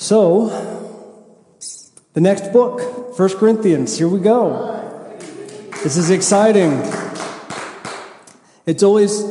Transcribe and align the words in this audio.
So, 0.00 0.48
the 2.14 2.22
next 2.22 2.54
book, 2.54 3.18
1 3.18 3.28
Corinthians, 3.36 3.98
here 3.98 4.08
we 4.08 4.18
go. 4.18 5.18
This 5.82 5.98
is 5.98 6.08
exciting. 6.08 6.80
It's 8.64 8.82
always 8.82 9.22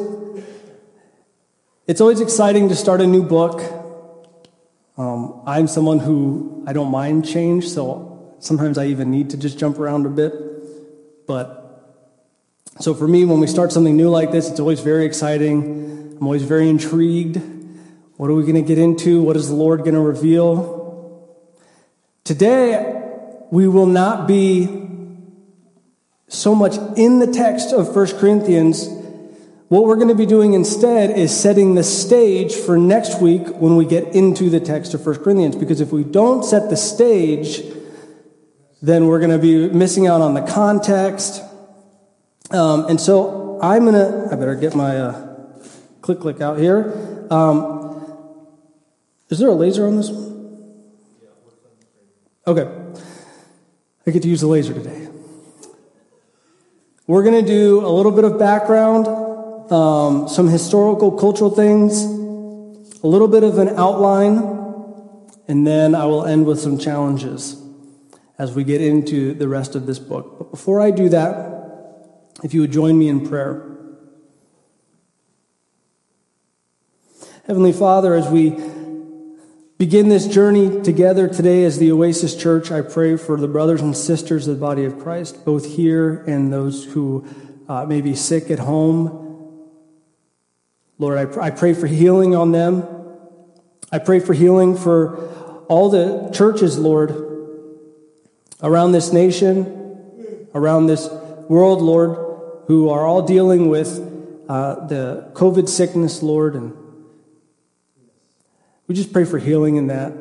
it's 1.88 2.00
always 2.00 2.22
exciting 2.22 2.70
to 2.70 2.76
start 2.76 3.02
a 3.02 3.08
new 3.08 3.24
book. 3.24 3.64
Um, 4.96 5.42
I'm 5.48 5.68
someone 5.68 5.98
who 5.98 6.64
I 6.68 6.74
don't 6.74 6.92
mind 6.92 7.28
change, 7.28 7.68
so 7.68 8.36
sometimes 8.38 8.78
I 8.78 8.86
even 8.86 9.10
need 9.10 9.32
to 9.32 9.38
just 9.38 9.58
jump 9.58 9.80
around 9.80 10.06
a 10.06 10.10
bit. 10.10 10.36
But 11.26 11.98
so 12.80 12.94
for 12.94 13.08
me, 13.08 13.26
when 13.26 13.40
we 13.40 13.48
start 13.48 13.72
something 13.72 13.98
new 13.98 14.12
like 14.12 14.32
this, 14.32 14.48
it's 14.48 14.60
always 14.60 14.82
very 14.82 15.08
exciting. 15.08 16.16
I'm 16.16 16.24
always 16.28 16.44
very 16.44 16.70
intrigued. 16.70 17.59
What 18.20 18.30
are 18.30 18.34
we 18.34 18.42
going 18.42 18.56
to 18.56 18.62
get 18.62 18.78
into? 18.78 19.22
What 19.24 19.38
is 19.38 19.48
the 19.48 19.56
Lord 19.56 19.80
going 19.80 19.94
to 19.94 20.02
reveal? 20.02 21.40
Today, 22.26 23.02
we 23.50 23.66
will 23.66 23.86
not 23.86 24.28
be 24.28 24.90
so 26.28 26.54
much 26.54 26.76
in 26.98 27.20
the 27.20 27.28
text 27.28 27.72
of 27.72 27.96
1 27.96 28.18
Corinthians. 28.18 28.90
What 29.70 29.86
we're 29.86 29.96
going 29.96 30.10
to 30.10 30.16
be 30.16 30.26
doing 30.26 30.54
instead 30.54 31.18
is 31.18 31.34
setting 31.34 31.76
the 31.76 31.84
stage 31.84 32.54
for 32.54 32.78
next 32.78 33.22
week 33.22 33.48
when 33.56 33.78
we 33.78 33.86
get 33.86 34.14
into 34.14 34.50
the 34.50 34.60
text 34.60 34.94
of 34.94 35.06
1 35.06 35.24
Corinthians. 35.24 35.56
Because 35.56 35.80
if 35.80 35.94
we 35.94 36.04
don't 36.04 36.44
set 36.44 36.70
the 36.70 36.76
stage, 36.76 37.62
then 38.82 39.08
we're 39.08 39.20
going 39.20 39.32
to 39.32 39.40
be 39.40 39.70
missing 39.70 40.08
out 40.08 40.20
on 40.20 40.34
the 40.34 40.42
context. 40.42 41.42
Um, 42.52 42.86
and 42.88 43.00
so 43.00 43.62
I'm 43.62 43.86
going 43.86 43.94
to, 43.94 44.28
I 44.30 44.36
better 44.36 44.56
get 44.56 44.76
my 44.76 44.98
uh, 44.98 45.38
click 46.02 46.20
click 46.20 46.42
out 46.42 46.60
here. 46.60 47.26
Um, 47.32 47.79
is 49.30 49.40
there 49.40 49.50
a 49.50 49.54
laser 49.54 49.88
on 49.88 49.98
this? 49.98 50.10
Okay. 52.48 52.68
I 54.08 54.12
get 54.12 54.24
to 54.24 54.28
use 54.28 54.42
the 54.42 54.48
laser 54.48 54.74
today. 54.74 55.08
We're 57.06 57.24
going 57.24 57.44
to 57.44 57.48
do 57.48 57.86
a 57.86 57.90
little 57.90 58.12
bit 58.12 58.24
of 58.24 58.40
background, 58.40 59.08
um, 59.72 60.28
some 60.28 60.48
historical, 60.48 61.12
cultural 61.12 61.52
things, 61.52 62.04
a 63.04 63.08
little 63.08 63.28
bit 63.28 63.44
of 63.44 63.58
an 63.60 63.70
outline, 63.70 64.38
and 65.48 65.66
then 65.66 65.96
I 65.96 66.06
will 66.06 66.26
end 66.26 66.46
with 66.46 66.60
some 66.60 66.78
challenges 66.78 67.62
as 68.38 68.54
we 68.54 68.64
get 68.64 68.82
into 68.82 69.34
the 69.34 69.48
rest 69.48 69.76
of 69.76 69.86
this 69.86 70.00
book. 70.00 70.38
But 70.38 70.52
before 70.52 70.82
I 70.82 70.92
do 70.92 71.10
that, 71.10 72.34
if 72.44 72.54
you 72.54 72.62
would 72.62 72.72
join 72.72 72.98
me 72.98 73.10
in 73.10 73.28
prayer. 73.28 73.78
Heavenly 77.46 77.74
Father, 77.74 78.14
as 78.14 78.28
we 78.28 78.52
begin 79.80 80.10
this 80.10 80.28
journey 80.28 80.82
together 80.82 81.26
today 81.30 81.64
as 81.64 81.80
the 81.80 81.90
Oasis 81.90 82.36
Church, 82.36 82.70
I 82.70 82.82
pray 82.82 83.16
for 83.16 83.38
the 83.38 83.48
brothers 83.48 83.80
and 83.80 83.96
sisters 83.96 84.46
of 84.46 84.56
the 84.56 84.60
body 84.60 84.84
of 84.84 85.00
Christ, 85.00 85.46
both 85.46 85.78
here 85.78 86.22
and 86.28 86.52
those 86.52 86.84
who 86.84 87.26
uh, 87.70 87.86
may 87.86 88.02
be 88.02 88.14
sick 88.14 88.52
at 88.52 88.60
home. 88.60 89.78
Lord, 90.98 91.18
I, 91.18 91.26
pr- 91.28 91.40
I 91.40 91.52
pray 91.52 91.74
for 91.74 91.88
healing 91.88 92.36
on 92.36 92.52
them. 92.52 92.84
I 93.90 94.00
pray 94.00 94.20
for 94.20 94.34
healing 94.34 94.76
for 94.76 95.64
all 95.70 95.90
the 95.90 96.30
churches, 96.34 96.78
Lord, 96.78 97.12
around 98.62 98.92
this 98.92 99.14
nation, 99.14 100.50
around 100.54 100.88
this 100.88 101.08
world, 101.48 101.82
Lord, 101.82 102.66
who 102.68 102.90
are 102.90 103.08
all 103.08 103.22
dealing 103.22 103.70
with 103.70 103.98
uh, 104.50 104.88
the 104.88 105.32
COVID 105.36 105.70
sickness, 105.70 106.22
Lord, 106.22 106.56
and 106.56 106.74
we 108.90 108.96
just 108.96 109.14
pray 109.14 109.24
for 109.24 109.38
healing 109.38 109.76
in 109.76 109.88
that. 109.88 110.12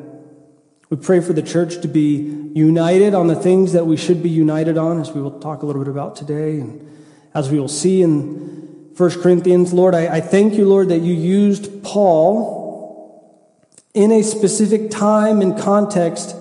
We 0.91 0.99
pray 0.99 1.21
for 1.21 1.33
the 1.33 1.43
church 1.43 1.81
to 1.81 1.89
be 1.89 2.51
united 2.55 3.15
on 3.15 3.27
the 3.27 3.35
things 3.35 3.73
that 3.73 3.87
we 3.87 3.97
should 3.97 4.23
be 4.23 4.29
united 4.29 4.77
on, 4.77 5.01
as 5.01 5.11
we 5.11 5.23
will 5.23 5.41
talk 5.41 5.63
a 5.63 5.67
little 5.67 5.83
bit 5.83 5.91
about 5.91 6.17
today, 6.17 6.61
and 6.61 6.87
as 7.33 7.51
we 7.51 7.59
will 7.59 7.69
see 7.69 8.03
in 8.03 8.93
1 8.95 9.11
Corinthians. 9.23 9.73
Lord, 9.73 9.95
I, 9.95 10.17
I 10.17 10.21
thank 10.21 10.55
you, 10.55 10.69
Lord, 10.69 10.91
that 10.91 10.99
you 10.99 11.15
used 11.15 11.83
Paul 11.83 13.75
in 13.95 14.13
a 14.13 14.23
specific 14.23 14.91
time 14.91 15.41
and 15.41 15.59
context 15.59 16.37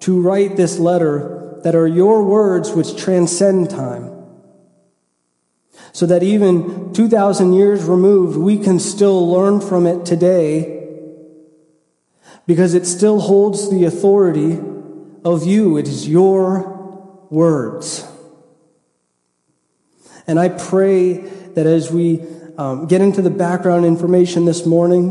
to 0.00 0.20
write 0.20 0.56
this 0.56 0.80
letter 0.80 1.60
that 1.62 1.76
are 1.76 1.86
your 1.86 2.24
words 2.24 2.72
which 2.72 2.96
transcend 2.96 3.70
time. 3.70 4.10
So 5.92 6.06
that 6.06 6.24
even 6.24 6.92
2,000 6.92 7.52
years 7.52 7.84
removed, 7.84 8.36
we 8.36 8.58
can 8.58 8.80
still 8.80 9.30
learn 9.30 9.60
from 9.60 9.86
it 9.86 10.04
today 10.04 10.77
because 12.48 12.72
it 12.72 12.86
still 12.86 13.20
holds 13.20 13.68
the 13.70 13.84
authority 13.84 14.58
of 15.22 15.46
you. 15.46 15.76
It 15.76 15.86
is 15.86 16.08
your 16.08 17.26
words. 17.28 18.10
And 20.26 20.40
I 20.40 20.48
pray 20.48 21.18
that 21.18 21.66
as 21.66 21.92
we 21.92 22.22
um, 22.56 22.86
get 22.86 23.02
into 23.02 23.20
the 23.20 23.28
background 23.28 23.84
information 23.84 24.46
this 24.46 24.64
morning, 24.64 25.10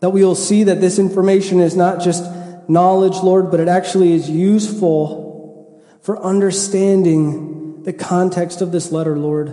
that 0.00 0.10
we 0.10 0.24
will 0.24 0.34
see 0.34 0.64
that 0.64 0.80
this 0.80 0.98
information 0.98 1.60
is 1.60 1.76
not 1.76 2.02
just 2.02 2.24
knowledge, 2.68 3.18
Lord, 3.18 3.52
but 3.52 3.60
it 3.60 3.68
actually 3.68 4.12
is 4.12 4.28
useful 4.28 5.80
for 6.00 6.20
understanding 6.20 7.84
the 7.84 7.92
context 7.92 8.60
of 8.60 8.72
this 8.72 8.90
letter, 8.90 9.16
Lord. 9.16 9.50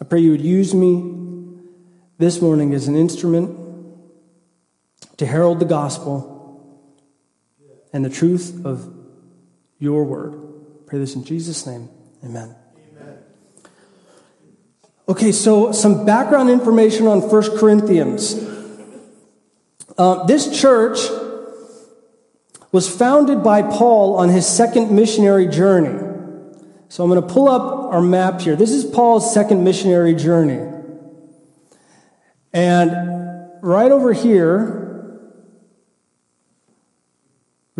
I 0.00 0.04
pray 0.04 0.18
you 0.18 0.32
would 0.32 0.40
use 0.40 0.74
me 0.74 1.14
this 2.18 2.42
morning 2.42 2.74
as 2.74 2.88
an 2.88 2.96
instrument 2.96 3.59
to 5.20 5.26
herald 5.26 5.60
the 5.60 5.66
gospel 5.66 6.80
and 7.92 8.02
the 8.02 8.08
truth 8.08 8.64
of 8.64 8.90
your 9.78 10.02
word. 10.02 10.34
Pray 10.86 10.98
this 10.98 11.14
in 11.14 11.24
Jesus' 11.24 11.66
name. 11.66 11.90
Amen. 12.24 12.56
Amen. 12.96 13.18
Okay, 15.06 15.30
so 15.30 15.72
some 15.72 16.06
background 16.06 16.48
information 16.48 17.06
on 17.06 17.20
1 17.20 17.58
Corinthians. 17.58 18.34
Uh, 19.98 20.24
this 20.24 20.58
church 20.58 20.98
was 22.72 22.88
founded 22.88 23.44
by 23.44 23.60
Paul 23.60 24.16
on 24.16 24.30
his 24.30 24.46
second 24.46 24.90
missionary 24.90 25.48
journey. 25.48 25.98
So 26.88 27.04
I'm 27.04 27.10
going 27.10 27.20
to 27.20 27.28
pull 27.28 27.46
up 27.46 27.92
our 27.92 28.00
map 28.00 28.40
here. 28.40 28.56
This 28.56 28.70
is 28.70 28.86
Paul's 28.86 29.34
second 29.34 29.64
missionary 29.64 30.14
journey. 30.14 30.66
And 32.54 33.60
right 33.60 33.92
over 33.92 34.14
here, 34.14 34.86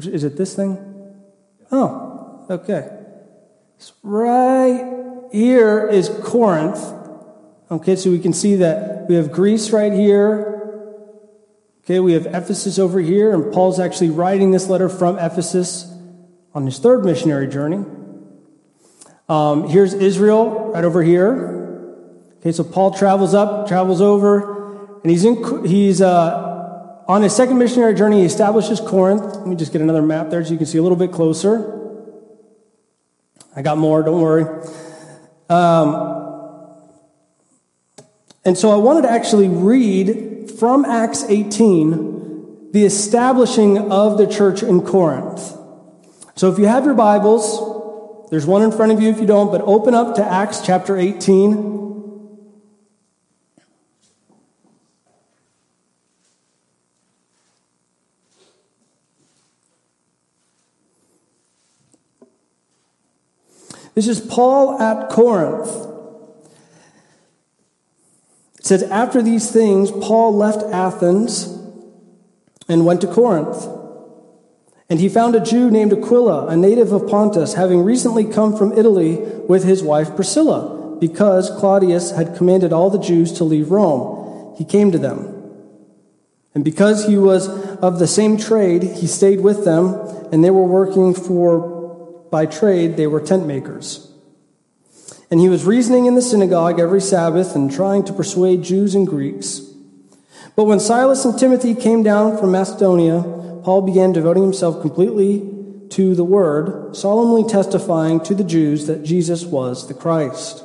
which 0.01 0.15
is 0.15 0.25
it 0.25 0.39
this 0.39 0.57
thing? 0.57 0.79
Oh, 1.71 2.47
okay. 2.49 2.89
Right 4.03 5.29
here 5.31 5.87
is 5.87 6.09
Corinth. 6.25 6.83
Okay, 7.71 7.97
so 7.97 8.11
we 8.11 8.19
can 8.19 8.33
see 8.33 8.57
that 8.57 9.07
we 9.11 9.17
have 9.17 9.31
Greece 9.31 9.73
right 9.73 9.93
here. 9.93 11.37
Okay, 11.85 12.01
we 12.01 12.15
have 12.15 12.25
Ephesus 12.25 12.79
over 12.79 12.99
here, 12.99 13.35
and 13.35 13.53
Paul's 13.53 13.79
actually 13.79 14.09
writing 14.09 14.53
this 14.53 14.69
letter 14.69 14.89
from 14.89 15.19
Ephesus 15.19 15.93
on 16.55 16.65
his 16.65 16.79
third 16.79 17.05
missionary 17.05 17.47
journey. 17.47 17.85
Um, 19.29 19.69
here's 19.69 19.93
Israel 19.93 20.73
right 20.73 20.85
over 20.85 21.03
here. 21.03 22.07
Okay, 22.39 22.53
so 22.53 22.65
Paul 22.65 22.95
travels 22.95 23.35
up, 23.35 23.69
travels 23.69 24.01
over, 24.01 25.01
and 25.03 25.11
he's 25.11 25.27
in 25.27 25.67
he's 25.67 26.01
uh, 26.01 26.50
on 27.11 27.23
his 27.23 27.35
second 27.35 27.59
missionary 27.59 27.93
journey, 27.95 28.21
he 28.21 28.25
establishes 28.25 28.79
Corinth. 28.79 29.23
Let 29.35 29.47
me 29.49 29.57
just 29.57 29.73
get 29.73 29.81
another 29.81 30.01
map 30.01 30.31
there 30.31 30.45
so 30.45 30.53
you 30.53 30.59
can 30.59 30.67
see 30.67 30.79
a 30.79 30.83
little 30.83 30.97
bit 30.97 31.11
closer. 31.11 31.77
I 33.57 33.63
got 33.63 33.79
more, 33.79 34.05
don't 34.05 34.21
worry. 34.21 34.45
Um, 35.49 36.21
and 38.45 38.57
so 38.57 38.71
I 38.71 38.77
wanted 38.77 39.03
to 39.03 39.11
actually 39.11 39.49
read 39.49 40.53
from 40.57 40.85
Acts 40.85 41.25
18 41.25 42.71
the 42.71 42.85
establishing 42.85 43.91
of 43.91 44.17
the 44.17 44.29
church 44.29 44.63
in 44.63 44.81
Corinth. 44.81 45.57
So 46.37 46.53
if 46.53 46.61
you 46.61 46.67
have 46.67 46.85
your 46.85 46.95
Bibles, 46.95 48.31
there's 48.31 48.47
one 48.47 48.63
in 48.63 48.71
front 48.71 48.93
of 48.93 49.03
you 49.03 49.11
if 49.11 49.19
you 49.19 49.27
don't, 49.27 49.51
but 49.51 49.63
open 49.63 49.95
up 49.95 50.15
to 50.15 50.25
Acts 50.25 50.61
chapter 50.61 50.97
18. 50.97 51.81
This 63.95 64.09
is 64.09 64.21
Paul 64.21 64.81
at 64.81 65.11
Corinth. 65.11 65.89
It 68.59 68.67
says, 68.67 68.83
After 68.85 69.23
these 69.23 69.51
things, 69.51 69.91
Paul 69.91 70.35
left 70.37 70.63
Athens 70.73 71.47
and 72.69 72.87
went 72.87 73.01
to 73.01 73.07
Corinth. 73.07 73.67
And 74.89 74.99
he 74.99 75.09
found 75.09 75.35
a 75.35 75.41
Jew 75.41 75.71
named 75.71 75.93
Aquila, 75.93 76.49
a 76.49 76.57
native 76.57 76.93
of 76.93 77.09
Pontus, 77.09 77.55
having 77.55 77.85
recently 77.85 78.25
come 78.25 78.57
from 78.57 78.73
Italy 78.73 79.17
with 79.49 79.65
his 79.65 79.83
wife 79.83 80.17
Priscilla, 80.17 80.97
because 80.99 81.51
Claudius 81.59 82.11
had 82.11 82.37
commanded 82.37 82.73
all 82.73 82.91
the 82.91 82.99
Jews 82.99 83.33
to 83.35 83.45
leave 83.45 83.71
Rome. 83.71 84.55
He 84.59 84.65
came 84.65 84.91
to 84.91 84.99
them. 84.99 85.37
And 86.55 86.65
because 86.65 87.07
he 87.07 87.17
was 87.17 87.49
of 87.79 88.01
the 88.01 88.09
same 88.09 88.37
trade, 88.37 88.83
he 88.83 89.07
stayed 89.07 89.41
with 89.41 89.65
them, 89.65 89.95
and 90.33 90.43
they 90.43 90.51
were 90.51 90.65
working 90.65 91.15
for, 91.15 91.80
by 92.31 92.47
trade, 92.47 92.97
they 92.97 93.07
were 93.07 93.21
tent 93.21 93.47
makers. 93.47 94.11
And 95.31 95.41
he 95.41 95.49
was 95.49 95.65
reasoning 95.65 96.07
in 96.07 96.17
the 96.17 96.23
synagogue 96.23 96.81
every 96.81 97.01
Sabbath 97.01 97.55
and 97.55 97.73
trying 97.73 98.05
to 98.05 98.13
persuade 98.13 98.65
Jews 98.65 98.95
and 98.95 99.07
Greeks. 99.07 99.61
But 100.57 100.65
when 100.65 100.81
Silas 100.81 101.25
and 101.25 101.39
Timothy 101.39 101.75
came 101.75 102.03
down 102.03 102.37
from 102.37 102.51
Macedonia, 102.51 103.23
Paul 103.63 103.83
began 103.83 104.13
devoting 104.13 104.43
himself 104.43 104.81
completely 104.81 105.49
to 105.91 106.15
the 106.15 106.25
word, 106.25 106.97
solemnly 106.97 107.49
testifying 107.49 108.21
to 108.21 108.35
the 108.35 108.45
Jews 108.45 108.87
that 108.87 109.05
Jesus 109.05 109.45
was 109.45 109.87
the 109.87 109.95
Christ. 109.95 110.65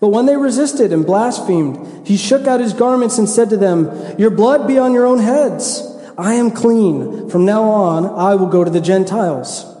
But 0.00 0.08
when 0.08 0.26
they 0.26 0.36
resisted 0.36 0.92
and 0.92 1.04
blasphemed, 1.04 2.06
he 2.06 2.16
shook 2.16 2.46
out 2.46 2.60
his 2.60 2.72
garments 2.72 3.18
and 3.18 3.28
said 3.28 3.50
to 3.50 3.56
them, 3.56 4.18
Your 4.18 4.30
blood 4.30 4.66
be 4.66 4.78
on 4.78 4.94
your 4.94 5.06
own 5.06 5.18
heads. 5.18 5.82
I 6.16 6.34
am 6.34 6.50
clean. 6.50 7.28
From 7.30 7.44
now 7.44 7.62
on, 7.64 8.06
I 8.06 8.34
will 8.34 8.46
go 8.46 8.64
to 8.64 8.70
the 8.70 8.80
Gentiles. 8.80 9.71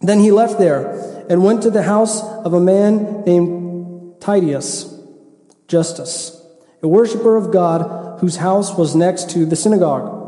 Then 0.00 0.20
he 0.20 0.30
left 0.30 0.58
there 0.58 1.26
and 1.28 1.44
went 1.44 1.62
to 1.62 1.70
the 1.70 1.82
house 1.82 2.22
of 2.22 2.54
a 2.54 2.60
man 2.60 3.22
named 3.24 4.20
Titius 4.20 4.94
Justus, 5.66 6.40
a 6.82 6.88
worshiper 6.88 7.36
of 7.36 7.52
God 7.52 8.20
whose 8.20 8.36
house 8.36 8.76
was 8.76 8.94
next 8.94 9.30
to 9.30 9.44
the 9.44 9.56
synagogue. 9.56 10.18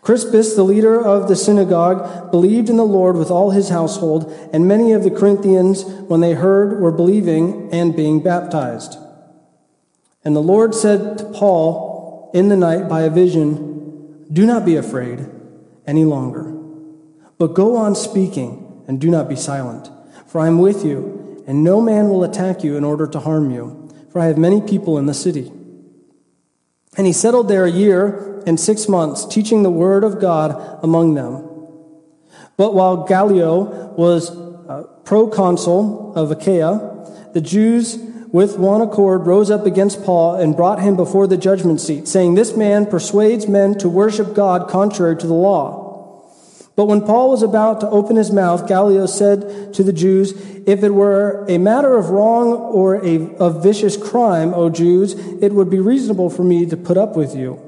Crispus, 0.00 0.54
the 0.54 0.64
leader 0.64 1.00
of 1.00 1.28
the 1.28 1.36
synagogue, 1.36 2.30
believed 2.30 2.68
in 2.68 2.76
the 2.76 2.84
Lord 2.84 3.16
with 3.16 3.30
all 3.30 3.50
his 3.50 3.70
household, 3.70 4.30
and 4.52 4.68
many 4.68 4.92
of 4.92 5.02
the 5.02 5.10
Corinthians, 5.10 5.84
when 5.84 6.20
they 6.20 6.34
heard, 6.34 6.80
were 6.80 6.92
believing 6.92 7.70
and 7.72 7.96
being 7.96 8.22
baptized. 8.22 8.98
And 10.24 10.34
the 10.34 10.42
Lord 10.42 10.74
said 10.74 11.18
to 11.18 11.24
Paul 11.24 12.30
in 12.34 12.48
the 12.48 12.56
night 12.56 12.88
by 12.88 13.02
a 13.02 13.10
vision, 13.10 14.26
Do 14.32 14.44
not 14.44 14.64
be 14.64 14.76
afraid 14.76 15.26
any 15.86 16.04
longer, 16.04 16.53
but 17.38 17.54
go 17.54 17.76
on 17.76 17.94
speaking 17.94 18.84
and 18.86 19.00
do 19.00 19.10
not 19.10 19.28
be 19.28 19.36
silent, 19.36 19.90
for 20.26 20.40
I 20.40 20.46
am 20.46 20.58
with 20.58 20.84
you, 20.84 21.42
and 21.46 21.64
no 21.64 21.80
man 21.80 22.08
will 22.08 22.24
attack 22.24 22.64
you 22.64 22.76
in 22.76 22.84
order 22.84 23.06
to 23.06 23.20
harm 23.20 23.50
you, 23.50 23.90
for 24.10 24.20
I 24.20 24.26
have 24.26 24.38
many 24.38 24.60
people 24.60 24.98
in 24.98 25.06
the 25.06 25.14
city. 25.14 25.52
And 26.96 27.06
he 27.06 27.12
settled 27.12 27.48
there 27.48 27.64
a 27.64 27.70
year 27.70 28.42
and 28.46 28.58
six 28.58 28.88
months, 28.88 29.26
teaching 29.26 29.62
the 29.62 29.70
word 29.70 30.04
of 30.04 30.20
God 30.20 30.78
among 30.82 31.14
them. 31.14 31.50
But 32.56 32.74
while 32.74 33.04
Gallio 33.04 33.94
was 33.94 34.30
uh, 34.30 34.84
proconsul 35.04 36.14
of 36.14 36.30
Achaia, 36.30 37.30
the 37.32 37.40
Jews 37.40 37.96
with 38.34 38.58
one 38.58 38.80
accord 38.80 39.26
rose 39.26 39.50
up 39.50 39.66
against 39.66 40.04
Paul 40.04 40.36
and 40.36 40.56
brought 40.56 40.80
him 40.80 40.96
before 40.96 41.26
the 41.26 41.36
judgment 41.36 41.80
seat, 41.80 42.08
saying, 42.08 42.34
This 42.34 42.56
man 42.56 42.86
persuades 42.86 43.46
men 43.46 43.78
to 43.78 43.88
worship 43.88 44.34
God 44.34 44.68
contrary 44.68 45.16
to 45.16 45.26
the 45.26 45.34
law. 45.34 45.83
But 46.76 46.86
when 46.86 47.02
Paul 47.02 47.30
was 47.30 47.42
about 47.42 47.80
to 47.80 47.88
open 47.88 48.16
his 48.16 48.32
mouth, 48.32 48.66
Gallio 48.66 49.06
said 49.06 49.72
to 49.74 49.82
the 49.84 49.92
Jews, 49.92 50.32
If 50.66 50.82
it 50.82 50.92
were 50.92 51.46
a 51.48 51.58
matter 51.58 51.96
of 51.96 52.10
wrong 52.10 52.52
or 52.52 52.96
a, 52.96 53.50
vicious 53.50 53.96
crime, 53.96 54.52
O 54.54 54.70
Jews, 54.70 55.14
it 55.40 55.52
would 55.52 55.70
be 55.70 55.78
reasonable 55.78 56.30
for 56.30 56.42
me 56.42 56.66
to 56.66 56.76
put 56.76 56.98
up 56.98 57.16
with 57.16 57.36
you. 57.36 57.60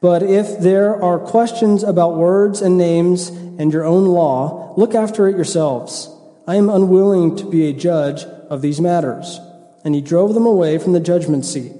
But 0.00 0.22
if 0.22 0.58
there 0.58 1.02
are 1.02 1.18
questions 1.18 1.82
about 1.82 2.16
words 2.16 2.62
and 2.62 2.78
names 2.78 3.28
and 3.28 3.72
your 3.72 3.84
own 3.84 4.06
law, 4.06 4.74
look 4.76 4.94
after 4.94 5.28
it 5.28 5.36
yourselves. 5.36 6.10
I 6.46 6.56
am 6.56 6.70
unwilling 6.70 7.36
to 7.36 7.50
be 7.50 7.68
a 7.68 7.72
judge 7.72 8.24
of 8.24 8.62
these 8.62 8.80
matters. 8.80 9.38
And 9.84 9.94
he 9.94 10.00
drove 10.00 10.34
them 10.34 10.46
away 10.46 10.78
from 10.78 10.92
the 10.92 11.00
judgment 11.00 11.44
seat. 11.44 11.72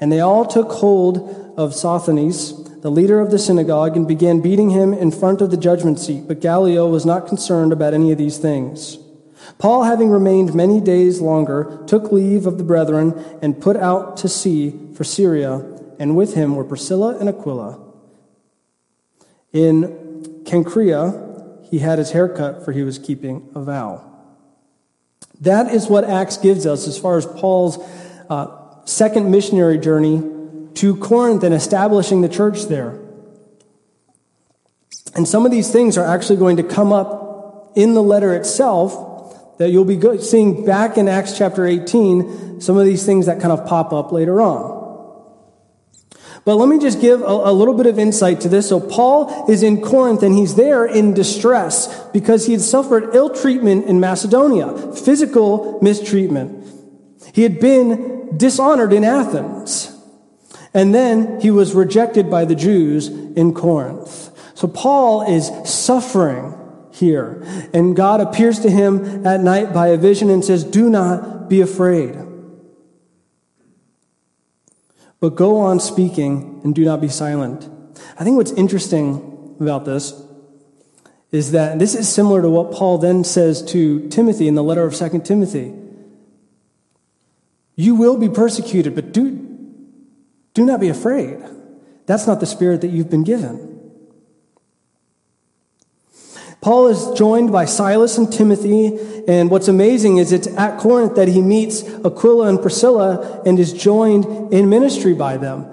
And 0.00 0.10
they 0.10 0.20
all 0.20 0.44
took 0.44 0.70
hold 0.72 1.54
of 1.56 1.74
Sosthenes, 1.74 2.67
the 2.80 2.90
leader 2.90 3.20
of 3.20 3.30
the 3.30 3.38
synagogue, 3.38 3.96
and 3.96 4.06
began 4.06 4.40
beating 4.40 4.70
him 4.70 4.92
in 4.92 5.10
front 5.10 5.40
of 5.40 5.50
the 5.50 5.56
judgment 5.56 5.98
seat. 5.98 6.28
But 6.28 6.40
Gallio 6.40 6.88
was 6.88 7.04
not 7.04 7.26
concerned 7.26 7.72
about 7.72 7.94
any 7.94 8.12
of 8.12 8.18
these 8.18 8.38
things. 8.38 8.98
Paul, 9.58 9.84
having 9.84 10.10
remained 10.10 10.54
many 10.54 10.80
days 10.80 11.20
longer, 11.20 11.82
took 11.86 12.12
leave 12.12 12.46
of 12.46 12.58
the 12.58 12.64
brethren 12.64 13.14
and 13.42 13.60
put 13.60 13.76
out 13.76 14.16
to 14.18 14.28
sea 14.28 14.78
for 14.94 15.04
Syria 15.04 15.64
and 15.98 16.16
with 16.16 16.34
him 16.34 16.54
were 16.54 16.64
Priscilla 16.64 17.18
and 17.18 17.28
Aquila. 17.28 17.80
In 19.52 20.42
Cenchrea, 20.44 21.66
he 21.68 21.80
had 21.80 21.98
his 21.98 22.12
hair 22.12 22.28
cut, 22.28 22.64
for 22.64 22.72
he 22.72 22.82
was 22.82 22.98
keeping 22.98 23.48
a 23.54 23.60
vow. 23.60 24.04
That 25.40 25.74
is 25.74 25.88
what 25.88 26.04
Acts 26.04 26.36
gives 26.36 26.66
us 26.66 26.86
as 26.86 26.98
far 26.98 27.16
as 27.16 27.26
Paul's 27.26 27.78
uh, 28.30 28.84
second 28.84 29.30
missionary 29.30 29.78
journey 29.78 30.18
to 30.78 30.96
Corinth 30.96 31.42
and 31.42 31.52
establishing 31.52 32.20
the 32.20 32.28
church 32.28 32.64
there. 32.64 33.00
And 35.16 35.26
some 35.26 35.44
of 35.44 35.50
these 35.50 35.72
things 35.72 35.98
are 35.98 36.04
actually 36.04 36.36
going 36.36 36.58
to 36.58 36.62
come 36.62 36.92
up 36.92 37.72
in 37.74 37.94
the 37.94 38.02
letter 38.02 38.32
itself 38.34 39.56
that 39.58 39.70
you'll 39.70 39.84
be 39.84 40.18
seeing 40.20 40.64
back 40.64 40.96
in 40.96 41.08
Acts 41.08 41.36
chapter 41.36 41.66
18, 41.66 42.60
some 42.60 42.76
of 42.76 42.86
these 42.86 43.04
things 43.04 43.26
that 43.26 43.40
kind 43.40 43.52
of 43.52 43.66
pop 43.66 43.92
up 43.92 44.12
later 44.12 44.40
on. 44.40 44.78
But 46.44 46.54
let 46.54 46.68
me 46.68 46.78
just 46.78 47.00
give 47.00 47.22
a, 47.22 47.24
a, 47.24 47.52
little 47.52 47.74
bit 47.74 47.86
of 47.86 47.98
insight 47.98 48.40
to 48.42 48.48
this. 48.48 48.68
So 48.68 48.78
Paul 48.78 49.50
is 49.50 49.64
in 49.64 49.82
Corinth 49.82 50.22
and 50.22 50.32
he's 50.32 50.54
there 50.54 50.86
in 50.86 51.12
distress 51.12 52.08
because 52.10 52.46
he 52.46 52.52
had 52.52 52.62
suffered 52.62 53.16
ill 53.16 53.30
treatment 53.30 53.86
in 53.86 53.98
Macedonia, 53.98 54.92
physical 54.92 55.80
mistreatment. 55.82 56.64
He 57.34 57.42
had 57.42 57.58
been 57.58 58.38
dishonored 58.38 58.92
in 58.92 59.02
Athens. 59.02 59.97
And 60.74 60.94
then 60.94 61.40
he 61.40 61.50
was 61.50 61.74
rejected 61.74 62.30
by 62.30 62.44
the 62.44 62.54
Jews 62.54 63.08
in 63.08 63.54
Corinth. 63.54 64.30
So 64.54 64.68
Paul 64.68 65.22
is 65.22 65.50
suffering 65.64 66.54
here. 66.92 67.42
And 67.72 67.94
God 67.94 68.20
appears 68.20 68.60
to 68.60 68.70
him 68.70 69.26
at 69.26 69.40
night 69.40 69.72
by 69.72 69.88
a 69.88 69.96
vision 69.96 70.30
and 70.30 70.44
says, 70.44 70.64
Do 70.64 70.90
not 70.90 71.48
be 71.48 71.60
afraid. 71.60 72.16
But 75.20 75.30
go 75.30 75.58
on 75.58 75.80
speaking 75.80 76.60
and 76.62 76.74
do 76.74 76.84
not 76.84 77.00
be 77.00 77.08
silent. 77.08 77.68
I 78.18 78.24
think 78.24 78.36
what's 78.36 78.52
interesting 78.52 79.56
about 79.60 79.84
this 79.84 80.12
is 81.30 81.52
that 81.52 81.78
this 81.78 81.94
is 81.94 82.08
similar 82.08 82.40
to 82.42 82.48
what 82.48 82.72
Paul 82.72 82.98
then 82.98 83.24
says 83.24 83.62
to 83.72 84.08
Timothy 84.08 84.48
in 84.48 84.54
the 84.54 84.62
letter 84.62 84.84
of 84.84 84.94
2 84.94 85.20
Timothy. 85.20 85.74
You 87.74 87.94
will 87.94 88.16
be 88.16 88.28
persecuted, 88.28 88.94
but 88.94 89.12
do, 89.12 89.47
do 90.58 90.64
not 90.64 90.80
be 90.80 90.88
afraid. 90.88 91.38
That's 92.06 92.26
not 92.26 92.40
the 92.40 92.46
spirit 92.46 92.80
that 92.80 92.88
you've 92.88 93.08
been 93.08 93.22
given. 93.22 93.64
Paul 96.60 96.88
is 96.88 97.16
joined 97.16 97.52
by 97.52 97.64
Silas 97.64 98.18
and 98.18 98.32
Timothy, 98.32 98.98
and 99.28 99.52
what's 99.52 99.68
amazing 99.68 100.16
is 100.16 100.32
it's 100.32 100.48
at 100.48 100.80
Corinth 100.80 101.14
that 101.14 101.28
he 101.28 101.40
meets 101.40 101.84
Aquila 102.04 102.48
and 102.48 102.60
Priscilla 102.60 103.40
and 103.46 103.56
is 103.56 103.72
joined 103.72 104.52
in 104.52 104.68
ministry 104.68 105.14
by 105.14 105.36
them. 105.36 105.72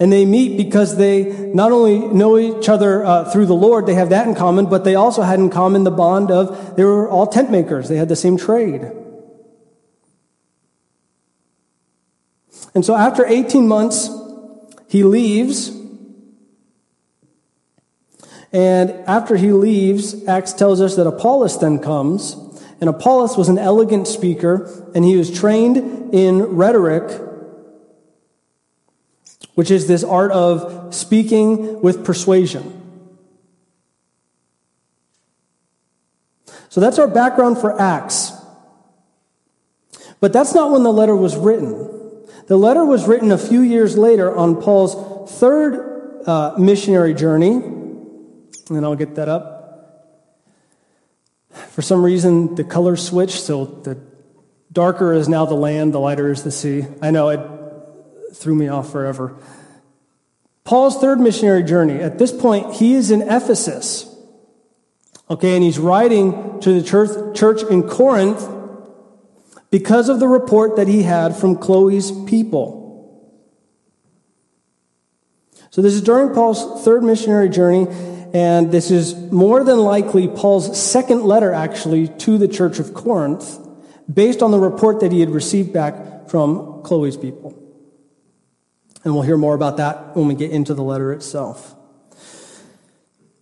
And 0.00 0.10
they 0.10 0.24
meet 0.24 0.56
because 0.56 0.96
they 0.96 1.52
not 1.52 1.70
only 1.70 1.98
know 1.98 2.38
each 2.38 2.70
other 2.70 3.04
uh, 3.04 3.30
through 3.30 3.46
the 3.46 3.54
Lord, 3.54 3.84
they 3.84 3.94
have 3.94 4.08
that 4.08 4.26
in 4.26 4.34
common, 4.34 4.64
but 4.64 4.84
they 4.84 4.94
also 4.94 5.20
had 5.20 5.38
in 5.38 5.50
common 5.50 5.84
the 5.84 5.90
bond 5.90 6.30
of 6.30 6.74
they 6.76 6.84
were 6.84 7.06
all 7.10 7.26
tent 7.26 7.50
makers. 7.50 7.90
They 7.90 7.96
had 7.96 8.08
the 8.08 8.16
same 8.16 8.38
trade. 8.38 8.90
And 12.78 12.84
so 12.84 12.94
after 12.94 13.26
18 13.26 13.66
months, 13.66 14.08
he 14.86 15.02
leaves 15.02 15.72
and 18.52 18.90
after 19.08 19.34
he 19.34 19.50
leaves, 19.50 20.24
Acts 20.28 20.52
tells 20.52 20.80
us 20.80 20.94
that 20.94 21.04
Apollos 21.04 21.58
then 21.58 21.80
comes. 21.80 22.36
And 22.80 22.88
Apollos 22.88 23.36
was 23.36 23.48
an 23.48 23.58
elegant 23.58 24.06
speaker, 24.06 24.70
and 24.94 25.04
he 25.04 25.16
was 25.16 25.28
trained 25.28 26.14
in 26.14 26.40
rhetoric, 26.56 27.20
which 29.56 29.72
is 29.72 29.88
this 29.88 30.04
art 30.04 30.30
of 30.30 30.94
speaking 30.94 31.82
with 31.82 32.04
persuasion. 32.04 32.80
So 36.68 36.80
that's 36.80 37.00
our 37.00 37.08
background 37.08 37.58
for 37.58 37.80
Acts. 37.80 38.30
But 40.20 40.32
that's 40.32 40.54
not 40.54 40.70
when 40.70 40.84
the 40.84 40.92
letter 40.92 41.16
was 41.16 41.36
written. 41.36 41.97
The 42.48 42.56
letter 42.56 42.82
was 42.82 43.06
written 43.06 43.30
a 43.30 43.36
few 43.36 43.60
years 43.60 43.98
later 43.98 44.34
on 44.34 44.60
Paul's 44.60 45.30
third 45.38 46.22
uh, 46.26 46.54
missionary 46.58 47.12
journey, 47.12 47.52
and 47.52 48.84
I'll 48.84 48.96
get 48.96 49.16
that 49.16 49.28
up. 49.28 49.54
For 51.50 51.82
some 51.82 52.02
reason, 52.02 52.54
the 52.54 52.64
color 52.64 52.96
switched, 52.96 53.42
so 53.42 53.66
the 53.66 53.98
darker 54.72 55.12
is 55.12 55.28
now 55.28 55.44
the 55.44 55.54
land, 55.54 55.92
the 55.92 56.00
lighter 56.00 56.32
is 56.32 56.42
the 56.42 56.50
sea. 56.50 56.86
I 57.02 57.10
know 57.10 57.28
it 57.28 57.40
threw 58.34 58.54
me 58.54 58.68
off 58.68 58.90
forever. 58.90 59.36
Paul's 60.64 60.98
third 60.98 61.20
missionary 61.20 61.62
journey, 61.62 62.00
at 62.00 62.18
this 62.18 62.32
point, 62.32 62.76
he 62.76 62.94
is 62.94 63.10
in 63.10 63.20
Ephesus. 63.20 64.06
Okay, 65.28 65.54
and 65.54 65.62
he's 65.62 65.78
writing 65.78 66.60
to 66.60 66.72
the 66.72 66.82
church, 66.82 67.36
church 67.36 67.62
in 67.70 67.86
Corinth 67.86 68.40
because 69.70 70.08
of 70.08 70.20
the 70.20 70.28
report 70.28 70.76
that 70.76 70.88
he 70.88 71.02
had 71.02 71.36
from 71.36 71.56
Chloe's 71.56 72.10
people. 72.26 72.78
So 75.70 75.82
this 75.82 75.94
is 75.94 76.02
during 76.02 76.34
Paul's 76.34 76.84
third 76.84 77.02
missionary 77.02 77.48
journey, 77.48 77.86
and 78.32 78.72
this 78.72 78.90
is 78.90 79.14
more 79.14 79.62
than 79.64 79.78
likely 79.78 80.26
Paul's 80.26 80.80
second 80.80 81.24
letter, 81.24 81.52
actually, 81.52 82.08
to 82.08 82.38
the 82.38 82.48
church 82.48 82.78
of 82.78 82.94
Corinth, 82.94 83.58
based 84.12 84.42
on 84.42 84.50
the 84.50 84.58
report 84.58 85.00
that 85.00 85.12
he 85.12 85.20
had 85.20 85.30
received 85.30 85.72
back 85.72 86.28
from 86.28 86.82
Chloe's 86.82 87.16
people. 87.16 87.54
And 89.04 89.14
we'll 89.14 89.22
hear 89.22 89.36
more 89.36 89.54
about 89.54 89.76
that 89.76 90.16
when 90.16 90.26
we 90.26 90.34
get 90.34 90.50
into 90.50 90.74
the 90.74 90.82
letter 90.82 91.12
itself. 91.12 91.74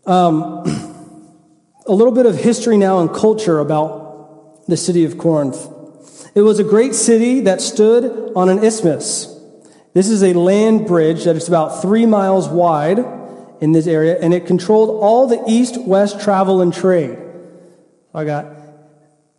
Um, 0.04 0.62
a 1.86 1.92
little 1.92 2.12
bit 2.12 2.26
of 2.26 2.36
history 2.36 2.76
now 2.76 2.98
and 2.98 3.12
culture 3.12 3.58
about 3.60 4.66
the 4.66 4.76
city 4.76 5.04
of 5.04 5.18
Corinth. 5.18 5.68
It 6.36 6.42
was 6.42 6.58
a 6.58 6.64
great 6.64 6.94
city 6.94 7.40
that 7.40 7.62
stood 7.62 8.32
on 8.36 8.50
an 8.50 8.62
isthmus. 8.62 9.34
This 9.94 10.10
is 10.10 10.22
a 10.22 10.34
land 10.34 10.86
bridge 10.86 11.24
that 11.24 11.34
is 11.34 11.48
about 11.48 11.80
three 11.80 12.04
miles 12.04 12.46
wide 12.46 12.98
in 13.62 13.72
this 13.72 13.86
area, 13.86 14.18
and 14.20 14.34
it 14.34 14.46
controlled 14.46 15.02
all 15.02 15.26
the 15.26 15.42
east 15.48 15.80
west 15.80 16.20
travel 16.20 16.60
and 16.60 16.74
trade. 16.74 17.18
I 18.12 18.26
got 18.26 18.54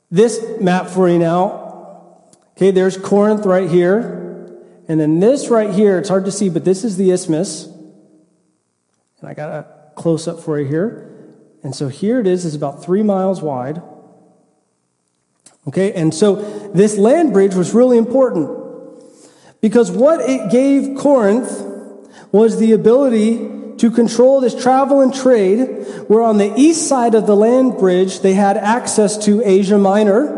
this 0.10 0.44
map 0.60 0.88
for 0.88 1.08
you 1.08 1.20
now. 1.20 2.26
Okay, 2.58 2.72
there's 2.72 2.98
Corinth 2.98 3.46
right 3.46 3.70
here. 3.70 4.58
And 4.88 5.00
then 5.00 5.20
this 5.20 5.50
right 5.50 5.72
here, 5.72 6.00
it's 6.00 6.10
hard 6.10 6.26
to 6.26 6.32
see, 6.32 6.50
but 6.50 6.66
this 6.66 6.84
is 6.84 6.98
the 6.98 7.12
isthmus. 7.12 7.66
And 9.20 9.30
I 9.30 9.36
got 9.36 9.50
a 9.50 9.68
close 9.96 10.28
up 10.28 10.40
for 10.40 10.60
you 10.60 10.66
here. 10.66 11.14
And 11.62 11.76
so 11.76 11.90
here 11.90 12.20
it 12.20 12.26
is, 12.26 12.44
it's 12.44 12.56
about 12.56 12.84
three 12.84 13.04
miles 13.04 13.40
wide. 13.40 13.84
Okay, 15.68 15.92
and 15.94 16.14
so 16.14 16.36
this 16.74 16.98
land 16.98 17.34
bridge 17.34 17.54
was 17.54 17.74
really 17.74 17.98
important 17.98 18.50
because 19.60 19.92
what 19.92 20.22
it 20.22 20.50
gave 20.50 20.98
Corinth 20.98 21.52
was 22.32 22.58
the 22.58 22.72
ability 22.72 23.50
to 23.78 23.92
control 23.92 24.40
this 24.40 24.56
travel 24.56 25.02
and 25.02 25.14
trade, 25.14 25.86
where 26.08 26.22
on 26.22 26.38
the 26.38 26.54
east 26.56 26.88
side 26.88 27.16
of 27.16 27.28
the 27.28 27.36
land 27.36 27.78
bridge, 27.78 28.22
they 28.22 28.34
had 28.34 28.58
access 28.58 29.18
to 29.26 29.42
Asia 29.44 29.78
Minor. 29.78 30.36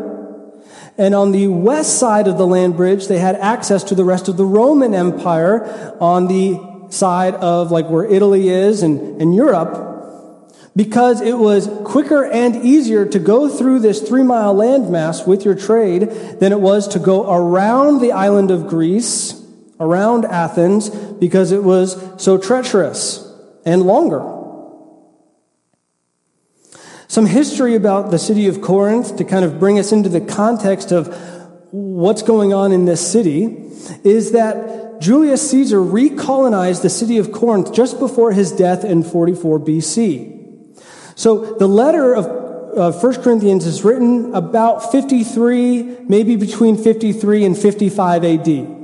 And 0.98 1.16
on 1.16 1.32
the 1.32 1.48
west 1.48 2.00
side 2.00 2.28
of 2.28 2.38
the 2.38 2.46
land 2.46 2.76
bridge, 2.76 3.08
they 3.08 3.20
had 3.20 3.36
access 3.36 3.84
to 3.86 3.96
the 3.96 4.04
rest 4.04 4.28
of 4.28 4.36
the 4.36 4.46
Roman 4.46 4.94
Empire 4.94 5.96
on 6.02 6.28
the 6.28 6.60
side 6.90 7.36
of 7.36 7.72
like 7.72 7.88
where 7.90 8.04
Italy 8.04 8.50
is 8.50 8.84
and, 8.84 9.22
and 9.22 9.34
Europe 9.34 9.89
because 10.76 11.22
it 11.22 11.38
was 11.38 11.70
quicker 11.84 12.26
and 12.26 12.56
easier 12.58 13.06
to 13.06 13.20
go 13.20 13.50
through 13.50 13.80
this 13.80 14.08
three 14.08 14.24
mile 14.24 14.56
landmass 14.56 15.28
with 15.28 15.46
your 15.46 15.56
trade 15.56 16.10
than 16.40 16.52
it 16.52 16.60
was 16.60 16.88
to 16.90 17.00
go 17.00 17.30
around 17.32 18.00
the 18.00 18.12
island 18.12 18.52
of 18.52 18.68
Greece, 18.68 19.42
around 19.80 20.26
Athens, 20.26 20.90
because 20.90 21.52
it 21.52 21.64
was 21.64 22.02
so 22.22 22.38
treacherous 22.38 23.26
and 23.66 23.82
longer. 23.82 24.38
Some 27.08 27.26
history 27.26 27.74
about 27.76 28.12
the 28.12 28.20
city 28.20 28.48
of 28.48 28.62
Corinth 28.62 29.18
to 29.18 29.24
kind 29.24 29.44
of 29.44 29.60
bring 29.60 29.80
us 29.80 29.92
into 29.92 30.10
the 30.10 30.22
context 30.22 30.92
of 30.92 31.08
what's 31.72 32.22
going 32.22 32.54
on 32.54 32.72
in 32.72 32.86
this 32.86 33.12
city 33.12 33.46
is 34.04 34.32
that 34.34 35.02
Julius 35.02 35.50
Caesar 35.50 35.78
recolonized 35.78 36.82
the 36.84 36.90
city 36.90 37.18
of 37.18 37.32
Corinth 37.32 37.74
just 37.74 38.00
before 38.00 38.32
his 38.32 38.52
death 38.52 38.84
in 38.84 39.04
44 39.04 39.60
BC. 39.60 40.39
So 41.20 41.44
the 41.56 41.68
letter 41.68 42.16
of 42.16 42.26
uh, 42.78 42.98
1 42.98 43.22
Corinthians 43.22 43.66
is 43.66 43.84
written 43.84 44.34
about 44.34 44.90
53, 44.90 46.06
maybe 46.08 46.38
between 46.38 46.78
53 46.78 47.44
and 47.44 47.58
55 47.58 48.24
AD. 48.24 48.78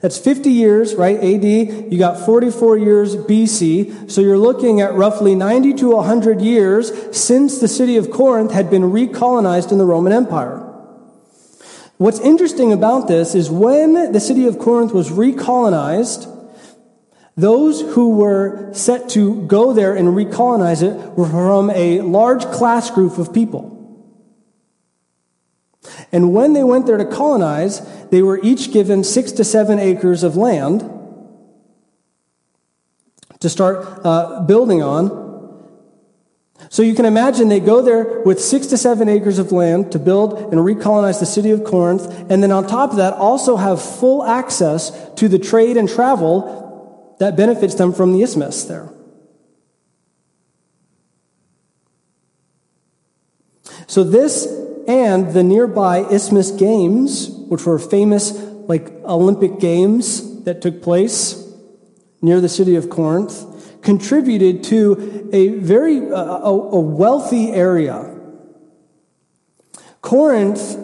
That's 0.00 0.18
50 0.18 0.50
years, 0.50 0.96
right? 0.96 1.16
AD. 1.16 1.44
You 1.44 1.98
got 2.00 2.26
44 2.26 2.78
years 2.78 3.14
BC. 3.14 4.10
So 4.10 4.20
you're 4.20 4.38
looking 4.38 4.80
at 4.80 4.92
roughly 4.94 5.36
90 5.36 5.74
to 5.74 5.92
100 5.92 6.40
years 6.40 7.16
since 7.16 7.60
the 7.60 7.68
city 7.68 7.96
of 7.96 8.10
Corinth 8.10 8.50
had 8.50 8.70
been 8.70 8.82
recolonized 8.82 9.70
in 9.70 9.78
the 9.78 9.86
Roman 9.86 10.12
Empire. 10.12 10.68
What's 11.98 12.18
interesting 12.18 12.72
about 12.72 13.06
this 13.06 13.36
is 13.36 13.50
when 13.50 14.10
the 14.10 14.18
city 14.18 14.48
of 14.48 14.58
Corinth 14.58 14.92
was 14.92 15.10
recolonized, 15.10 16.26
those 17.36 17.80
who 17.80 18.16
were 18.16 18.72
set 18.74 19.08
to 19.10 19.46
go 19.46 19.72
there 19.72 19.94
and 19.96 20.08
recolonize 20.08 20.82
it 20.82 21.16
were 21.16 21.28
from 21.28 21.70
a 21.70 22.00
large 22.00 22.44
class 22.46 22.90
group 22.90 23.18
of 23.18 23.32
people. 23.32 23.70
And 26.12 26.34
when 26.34 26.52
they 26.52 26.62
went 26.62 26.86
there 26.86 26.98
to 26.98 27.06
colonize, 27.06 27.80
they 28.10 28.22
were 28.22 28.38
each 28.42 28.72
given 28.72 29.02
six 29.02 29.32
to 29.32 29.44
seven 29.44 29.78
acres 29.78 30.22
of 30.22 30.36
land 30.36 30.88
to 33.40 33.48
start 33.48 34.00
uh, 34.04 34.42
building 34.42 34.82
on. 34.82 35.22
So 36.68 36.82
you 36.82 36.94
can 36.94 37.06
imagine 37.06 37.48
they 37.48 37.60
go 37.60 37.82
there 37.82 38.20
with 38.20 38.40
six 38.40 38.68
to 38.68 38.76
seven 38.76 39.08
acres 39.08 39.38
of 39.38 39.50
land 39.50 39.90
to 39.92 39.98
build 39.98 40.38
and 40.52 40.60
recolonize 40.60 41.18
the 41.18 41.26
city 41.26 41.50
of 41.50 41.64
Corinth, 41.64 42.06
and 42.30 42.42
then 42.42 42.52
on 42.52 42.66
top 42.66 42.90
of 42.90 42.98
that, 42.98 43.14
also 43.14 43.56
have 43.56 43.82
full 43.82 44.22
access 44.22 44.92
to 45.16 45.28
the 45.28 45.40
trade 45.40 45.76
and 45.76 45.88
travel 45.88 46.61
that 47.22 47.36
benefits 47.36 47.76
them 47.76 47.92
from 47.92 48.12
the 48.12 48.20
isthmus 48.20 48.64
there. 48.64 48.92
So 53.86 54.02
this 54.02 54.46
and 54.88 55.32
the 55.32 55.44
nearby 55.44 55.98
Isthmus 55.98 56.50
Games, 56.50 57.30
which 57.30 57.64
were 57.64 57.78
famous 57.78 58.32
like 58.66 58.90
Olympic 59.04 59.60
games 59.60 60.42
that 60.42 60.62
took 60.62 60.82
place 60.82 61.48
near 62.20 62.40
the 62.40 62.48
city 62.48 62.74
of 62.74 62.90
Corinth, 62.90 63.80
contributed 63.82 64.64
to 64.64 65.30
a 65.32 65.50
very 65.60 65.98
uh, 66.10 66.40
a, 66.40 66.80
wealthy 66.80 67.52
area. 67.52 68.18
Corinth 70.00 70.76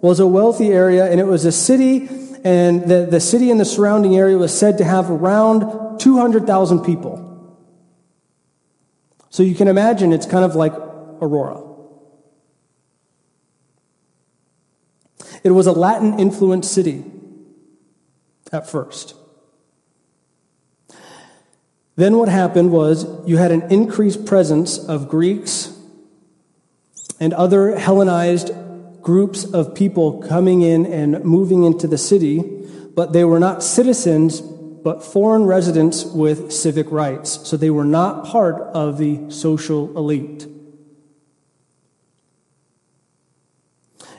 was 0.00 0.20
a 0.20 0.26
wealthy 0.28 0.68
area, 0.68 1.10
and 1.10 1.18
it 1.18 1.26
was 1.26 1.44
a 1.44 1.50
city 1.50 2.08
and 2.44 2.88
the, 2.88 3.06
the 3.10 3.20
city 3.20 3.50
and 3.50 3.60
the 3.60 3.64
surrounding 3.64 4.16
area 4.16 4.36
was 4.36 4.56
said 4.56 4.78
to 4.78 4.84
have 4.84 5.10
around 5.10 5.98
200,000 6.00 6.80
people. 6.80 7.26
So 9.28 9.42
you 9.42 9.54
can 9.54 9.68
imagine 9.68 10.12
it's 10.12 10.26
kind 10.26 10.44
of 10.44 10.54
like 10.54 10.72
Aurora. 10.72 11.62
It 15.42 15.50
was 15.50 15.66
a 15.66 15.72
Latin 15.72 16.18
influenced 16.18 16.72
city 16.72 17.04
at 18.52 18.68
first. 18.68 19.14
Then 21.96 22.16
what 22.16 22.28
happened 22.28 22.72
was 22.72 23.06
you 23.28 23.36
had 23.36 23.52
an 23.52 23.70
increased 23.70 24.24
presence 24.24 24.78
of 24.78 25.08
Greeks 25.08 25.76
and 27.20 27.34
other 27.34 27.78
Hellenized 27.78 28.50
groups 29.02 29.44
of 29.44 29.74
people 29.74 30.20
coming 30.22 30.62
in 30.62 30.86
and 30.86 31.24
moving 31.24 31.64
into 31.64 31.86
the 31.86 31.98
city, 31.98 32.40
but 32.94 33.12
they 33.12 33.24
were 33.24 33.40
not 33.40 33.62
citizens, 33.62 34.40
but 34.40 35.04
foreign 35.04 35.44
residents 35.44 36.04
with 36.04 36.52
civic 36.52 36.90
rights. 36.90 37.46
So 37.48 37.56
they 37.56 37.70
were 37.70 37.84
not 37.84 38.26
part 38.26 38.60
of 38.74 38.98
the 38.98 39.30
social 39.30 39.96
elite. 39.96 40.46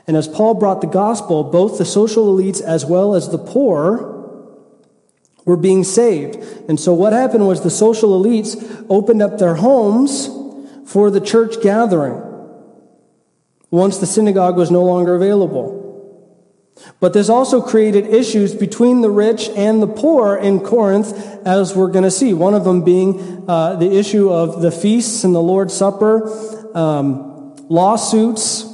And 0.07 0.17
as 0.17 0.27
Paul 0.27 0.55
brought 0.55 0.81
the 0.81 0.88
gospel, 0.88 1.43
both 1.43 1.77
the 1.77 1.85
social 1.85 2.35
elites 2.35 2.61
as 2.61 2.85
well 2.85 3.13
as 3.13 3.29
the 3.29 3.38
poor 3.38 4.09
were 5.45 5.57
being 5.57 5.83
saved. 5.83 6.35
And 6.67 6.79
so 6.79 6.93
what 6.93 7.13
happened 7.13 7.47
was 7.47 7.61
the 7.61 7.69
social 7.69 8.21
elites 8.21 8.85
opened 8.89 9.21
up 9.21 9.38
their 9.38 9.55
homes 9.55 10.29
for 10.85 11.09
the 11.11 11.21
church 11.21 11.61
gathering 11.61 12.30
once 13.71 13.97
the 13.97 14.05
synagogue 14.05 14.57
was 14.57 14.69
no 14.69 14.83
longer 14.83 15.15
available. 15.15 15.81
But 16.99 17.13
this 17.13 17.29
also 17.29 17.61
created 17.61 18.07
issues 18.07 18.53
between 18.53 19.01
the 19.01 19.09
rich 19.09 19.49
and 19.55 19.81
the 19.81 19.87
poor 19.87 20.35
in 20.35 20.59
Corinth, 20.59 21.13
as 21.45 21.75
we're 21.75 21.89
going 21.89 22.03
to 22.03 22.11
see. 22.11 22.33
One 22.33 22.53
of 22.53 22.63
them 22.63 22.83
being 22.83 23.45
uh, 23.47 23.75
the 23.75 23.97
issue 23.97 24.31
of 24.31 24.61
the 24.61 24.71
feasts 24.71 25.23
and 25.23 25.33
the 25.33 25.41
Lord's 25.41 25.73
Supper, 25.73 26.29
um, 26.75 27.55
lawsuits. 27.69 28.67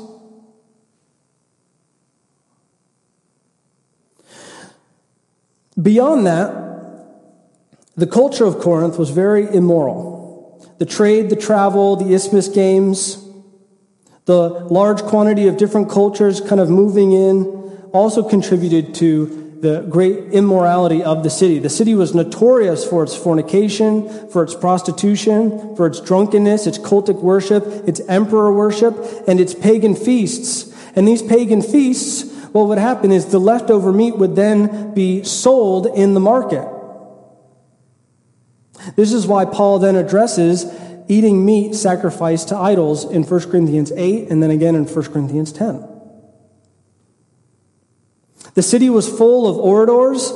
Beyond 5.80 6.26
that, 6.26 6.68
the 7.96 8.08
culture 8.08 8.46
of 8.46 8.60
Corinth 8.60 8.98
was 8.98 9.10
very 9.10 9.54
immoral. 9.54 10.76
The 10.80 10.86
trade, 10.86 11.30
the 11.30 11.36
travel, 11.36 11.96
the 11.96 12.14
Isthmus 12.14 12.48
Games, 12.48 13.27
the 14.28 14.50
large 14.70 15.02
quantity 15.04 15.48
of 15.48 15.56
different 15.58 15.90
cultures 15.90 16.42
kind 16.42 16.60
of 16.60 16.70
moving 16.70 17.14
in 17.14 17.46
also 17.94 18.22
contributed 18.22 18.94
to 18.94 19.58
the 19.62 19.88
great 19.90 20.34
immorality 20.34 21.02
of 21.02 21.24
the 21.24 21.30
city. 21.30 21.60
The 21.60 21.70
city 21.70 21.96
was 21.96 22.14
notorious 22.14 22.86
for 22.86 23.04
its 23.04 23.16
fornication, 23.16 24.30
for 24.30 24.44
its 24.44 24.54
prostitution, 24.54 25.76
for 25.78 25.88
its 25.88 26.02
drunkenness, 26.02 26.68
its 26.68 26.78
cultic 26.78 27.22
worship, 27.22 27.64
its 27.88 28.02
emperor 28.02 28.54
worship, 28.54 28.96
and 29.28 29.40
its 29.40 29.56
pagan 29.56 29.96
feasts. 29.96 30.76
And 30.96 31.08
these 31.08 31.24
pagan 31.24 31.62
feasts, 31.62 32.30
what 32.52 32.68
would 32.68 32.78
happen 32.78 33.14
is 33.14 33.28
the 33.28 33.40
leftover 33.40 33.94
meat 33.94 34.18
would 34.18 34.36
then 34.36 34.94
be 34.94 35.24
sold 35.24 35.88
in 35.88 36.14
the 36.14 36.20
market. 36.20 36.68
This 38.98 39.14
is 39.14 39.26
why 39.26 39.46
Paul 39.46 39.80
then 39.80 39.96
addresses 39.96 40.66
eating 41.08 41.46
meat 41.46 41.76
sacrificed 41.76 42.50
to 42.50 42.58
idols 42.58 43.04
in 43.06 43.24
1 43.24 43.52
Corinthians 43.52 43.92
8 43.92 44.30
and 44.30 44.44
then 44.44 44.52
again 44.52 44.76
in 44.76 44.86
1 44.86 45.06
Corinthians 45.12 45.52
10. 45.54 45.88
The 48.54 48.64
city 48.64 48.90
was 48.90 49.08
full 49.08 49.48
of 49.48 49.58
orators 49.58 50.32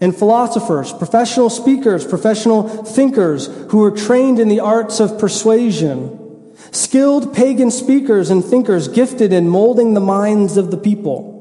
and 0.00 0.16
philosophers, 0.16 0.92
professional 0.92 1.48
speakers, 1.48 2.04
professional 2.04 2.68
thinkers 2.84 3.46
who 3.70 3.78
were 3.78 3.90
trained 3.90 4.38
in 4.38 4.48
the 4.48 4.60
arts 4.60 5.00
of 5.00 5.18
persuasion, 5.18 6.54
skilled 6.70 7.34
pagan 7.34 7.70
speakers 7.70 8.30
and 8.30 8.44
thinkers 8.44 8.88
gifted 8.88 9.32
in 9.32 9.48
molding 9.48 9.94
the 9.94 10.00
minds 10.00 10.56
of 10.56 10.70
the 10.70 10.76
people. 10.76 11.34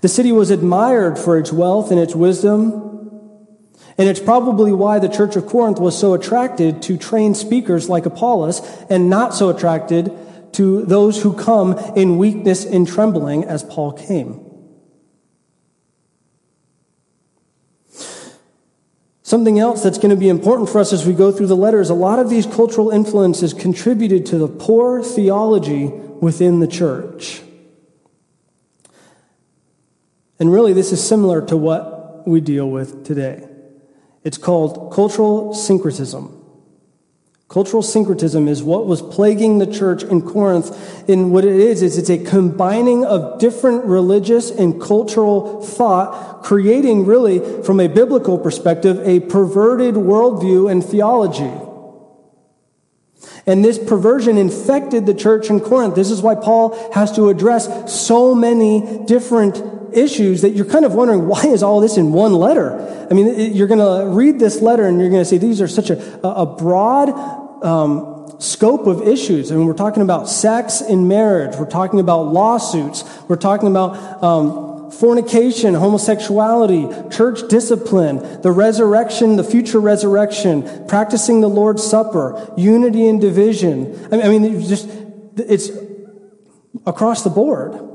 The 0.00 0.08
city 0.08 0.32
was 0.32 0.50
admired 0.50 1.18
for 1.18 1.38
its 1.38 1.52
wealth 1.52 1.90
and 1.90 2.00
its 2.00 2.14
wisdom, 2.14 2.93
and 3.96 4.08
it's 4.08 4.20
probably 4.20 4.72
why 4.72 4.98
the 4.98 5.08
church 5.08 5.36
of 5.36 5.46
Corinth 5.46 5.78
was 5.78 5.98
so 5.98 6.14
attracted 6.14 6.82
to 6.82 6.96
trained 6.96 7.36
speakers 7.36 7.88
like 7.88 8.06
Apollos 8.06 8.60
and 8.90 9.08
not 9.08 9.34
so 9.34 9.50
attracted 9.50 10.12
to 10.54 10.82
those 10.82 11.22
who 11.22 11.32
come 11.32 11.74
in 11.96 12.18
weakness 12.18 12.64
and 12.64 12.86
trembling 12.86 13.44
as 13.44 13.62
Paul 13.62 13.92
came. 13.92 14.40
Something 19.22 19.58
else 19.58 19.82
that's 19.82 19.98
going 19.98 20.10
to 20.10 20.16
be 20.16 20.28
important 20.28 20.68
for 20.68 20.80
us 20.80 20.92
as 20.92 21.06
we 21.06 21.14
go 21.14 21.32
through 21.32 21.46
the 21.46 21.56
letters 21.56 21.88
a 21.88 21.94
lot 21.94 22.18
of 22.18 22.30
these 22.30 22.46
cultural 22.46 22.90
influences 22.90 23.54
contributed 23.54 24.26
to 24.26 24.38
the 24.38 24.48
poor 24.48 25.02
theology 25.02 25.86
within 25.86 26.60
the 26.60 26.68
church. 26.68 27.42
And 30.38 30.52
really, 30.52 30.72
this 30.72 30.92
is 30.92 31.04
similar 31.04 31.44
to 31.46 31.56
what 31.56 32.26
we 32.26 32.40
deal 32.40 32.68
with 32.68 33.04
today. 33.04 33.48
It's 34.24 34.38
called 34.38 34.92
cultural 34.92 35.54
syncretism. 35.54 36.40
Cultural 37.48 37.82
syncretism 37.82 38.48
is 38.48 38.62
what 38.62 38.86
was 38.86 39.02
plaguing 39.02 39.58
the 39.58 39.66
church 39.66 40.02
in 40.02 40.22
Corinth. 40.22 41.08
And 41.08 41.30
what 41.30 41.44
it 41.44 41.54
is, 41.54 41.82
is 41.82 41.98
it's 41.98 42.10
a 42.10 42.18
combining 42.18 43.04
of 43.04 43.38
different 43.38 43.84
religious 43.84 44.50
and 44.50 44.80
cultural 44.80 45.62
thought, 45.62 46.42
creating 46.42 47.04
really, 47.04 47.62
from 47.62 47.80
a 47.80 47.86
biblical 47.86 48.38
perspective, 48.38 48.98
a 49.06 49.20
perverted 49.20 49.94
worldview 49.94 50.70
and 50.70 50.82
theology. 50.82 51.52
And 53.46 53.62
this 53.62 53.78
perversion 53.78 54.38
infected 54.38 55.04
the 55.04 55.14
church 55.14 55.50
in 55.50 55.60
Corinth. 55.60 55.94
This 55.94 56.10
is 56.10 56.22
why 56.22 56.34
Paul 56.34 56.92
has 56.92 57.12
to 57.12 57.28
address 57.28 57.94
so 57.94 58.34
many 58.34 59.04
different 59.04 59.83
issues 59.96 60.42
that 60.42 60.50
you're 60.50 60.66
kind 60.66 60.84
of 60.84 60.94
wondering 60.94 61.26
why 61.26 61.42
is 61.46 61.62
all 61.62 61.80
this 61.80 61.96
in 61.96 62.12
one 62.12 62.34
letter? 62.34 63.06
I 63.10 63.14
mean, 63.14 63.54
you're 63.54 63.68
going 63.68 63.80
to 63.80 64.08
read 64.08 64.38
this 64.38 64.60
letter 64.60 64.86
and 64.86 65.00
you're 65.00 65.10
going 65.10 65.22
to 65.22 65.24
say 65.24 65.38
these 65.38 65.60
are 65.60 65.68
such 65.68 65.90
a, 65.90 66.26
a 66.26 66.46
broad 66.46 67.10
um, 67.64 68.34
scope 68.38 68.86
of 68.86 69.06
issues. 69.06 69.50
I 69.50 69.56
mean, 69.56 69.66
we're 69.66 69.74
talking 69.74 70.02
about 70.02 70.28
sex 70.28 70.80
in 70.80 71.08
marriage, 71.08 71.56
we're 71.56 71.70
talking 71.70 72.00
about 72.00 72.32
lawsuits, 72.32 73.04
we're 73.28 73.36
talking 73.36 73.68
about 73.68 74.22
um, 74.22 74.90
fornication, 74.90 75.74
homosexuality, 75.74 76.88
church 77.10 77.48
discipline, 77.48 78.42
the 78.42 78.50
resurrection, 78.50 79.36
the 79.36 79.44
future 79.44 79.80
resurrection, 79.80 80.86
practicing 80.86 81.40
the 81.40 81.48
Lord's 81.48 81.82
Supper, 81.82 82.52
unity 82.56 83.08
and 83.08 83.20
division. 83.20 83.94
I 84.12 84.16
mean, 84.16 84.22
I 84.22 84.28
mean 84.28 84.60
just 84.60 84.88
it's 85.36 85.70
across 86.86 87.24
the 87.24 87.30
board. 87.30 87.93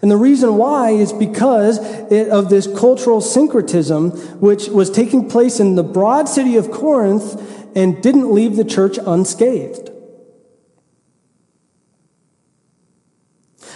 And 0.00 0.10
the 0.10 0.16
reason 0.16 0.56
why 0.56 0.90
is 0.90 1.12
because 1.12 1.78
of 1.78 2.48
this 2.50 2.66
cultural 2.78 3.20
syncretism, 3.20 4.10
which 4.40 4.68
was 4.68 4.90
taking 4.90 5.28
place 5.28 5.58
in 5.58 5.74
the 5.74 5.82
broad 5.82 6.28
city 6.28 6.56
of 6.56 6.70
Corinth 6.70 7.40
and 7.74 8.02
didn't 8.02 8.32
leave 8.32 8.56
the 8.56 8.64
church 8.64 8.98
unscathed. 8.98 9.90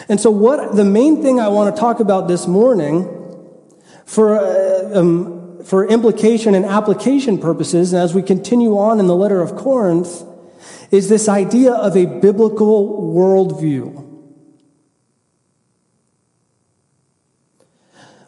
And 0.09 0.21
so, 0.21 0.31
what 0.31 0.77
the 0.77 0.85
main 0.85 1.23
thing 1.23 1.41
I 1.41 1.49
want 1.49 1.75
to 1.75 1.81
talk 1.81 1.99
about 1.99 2.29
this 2.29 2.47
morning 2.47 3.09
for, 4.05 4.39
uh, 4.39 4.99
um, 5.01 5.65
for 5.65 5.89
implication 5.89 6.55
and 6.55 6.65
application 6.65 7.39
purposes, 7.39 7.93
and 7.93 8.01
as 8.01 8.15
we 8.15 8.23
continue 8.23 8.79
on 8.79 9.01
in 9.01 9.09
the 9.09 9.17
letter 9.17 9.41
of 9.41 9.57
Corinth, 9.57 10.23
is 10.93 11.09
this 11.09 11.29
idea 11.29 11.73
of 11.73 11.97
a 11.97 12.07
biblical 12.07 13.13
worldview. 13.15 14.06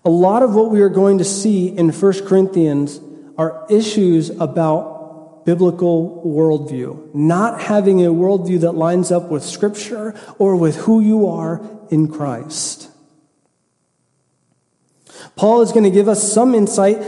A 0.04 0.10
lot 0.10 0.42
of 0.42 0.54
what 0.54 0.70
we 0.70 0.80
are 0.80 0.88
going 0.88 1.18
to 1.18 1.24
see 1.24 1.68
in 1.68 1.90
1 1.90 2.26
Corinthians 2.26 3.00
are 3.36 3.66
issues 3.68 4.30
about 4.30 5.44
biblical 5.44 6.22
worldview, 6.26 7.14
not 7.14 7.60
having 7.60 8.04
a 8.04 8.10
worldview 8.10 8.60
that 8.60 8.72
lines 8.72 9.10
up 9.10 9.30
with 9.30 9.42
Scripture 9.42 10.14
or 10.38 10.56
with 10.56 10.76
who 10.76 11.00
you 11.00 11.28
are 11.28 11.66
in 11.90 12.08
Christ. 12.08 12.90
Paul 15.36 15.62
is 15.62 15.72
going 15.72 15.84
to 15.84 15.90
give 15.90 16.08
us 16.08 16.32
some 16.32 16.54
insight 16.54 16.98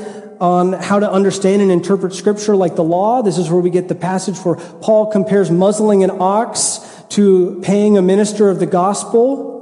on 0.40 0.72
how 0.72 0.98
to 0.98 1.10
understand 1.10 1.60
and 1.60 1.70
interpret 1.70 2.14
Scripture 2.14 2.56
like 2.56 2.76
the 2.76 2.82
law. 2.82 3.22
This 3.22 3.36
is 3.36 3.50
where 3.50 3.60
we 3.60 3.68
get 3.68 3.88
the 3.88 3.94
passage 3.94 4.38
where 4.38 4.54
Paul 4.54 5.10
compares 5.12 5.50
muzzling 5.50 6.02
an 6.02 6.10
ox 6.10 6.80
to 7.10 7.60
paying 7.62 7.98
a 7.98 8.02
minister 8.02 8.48
of 8.48 8.58
the 8.58 8.66
gospel. 8.66 9.59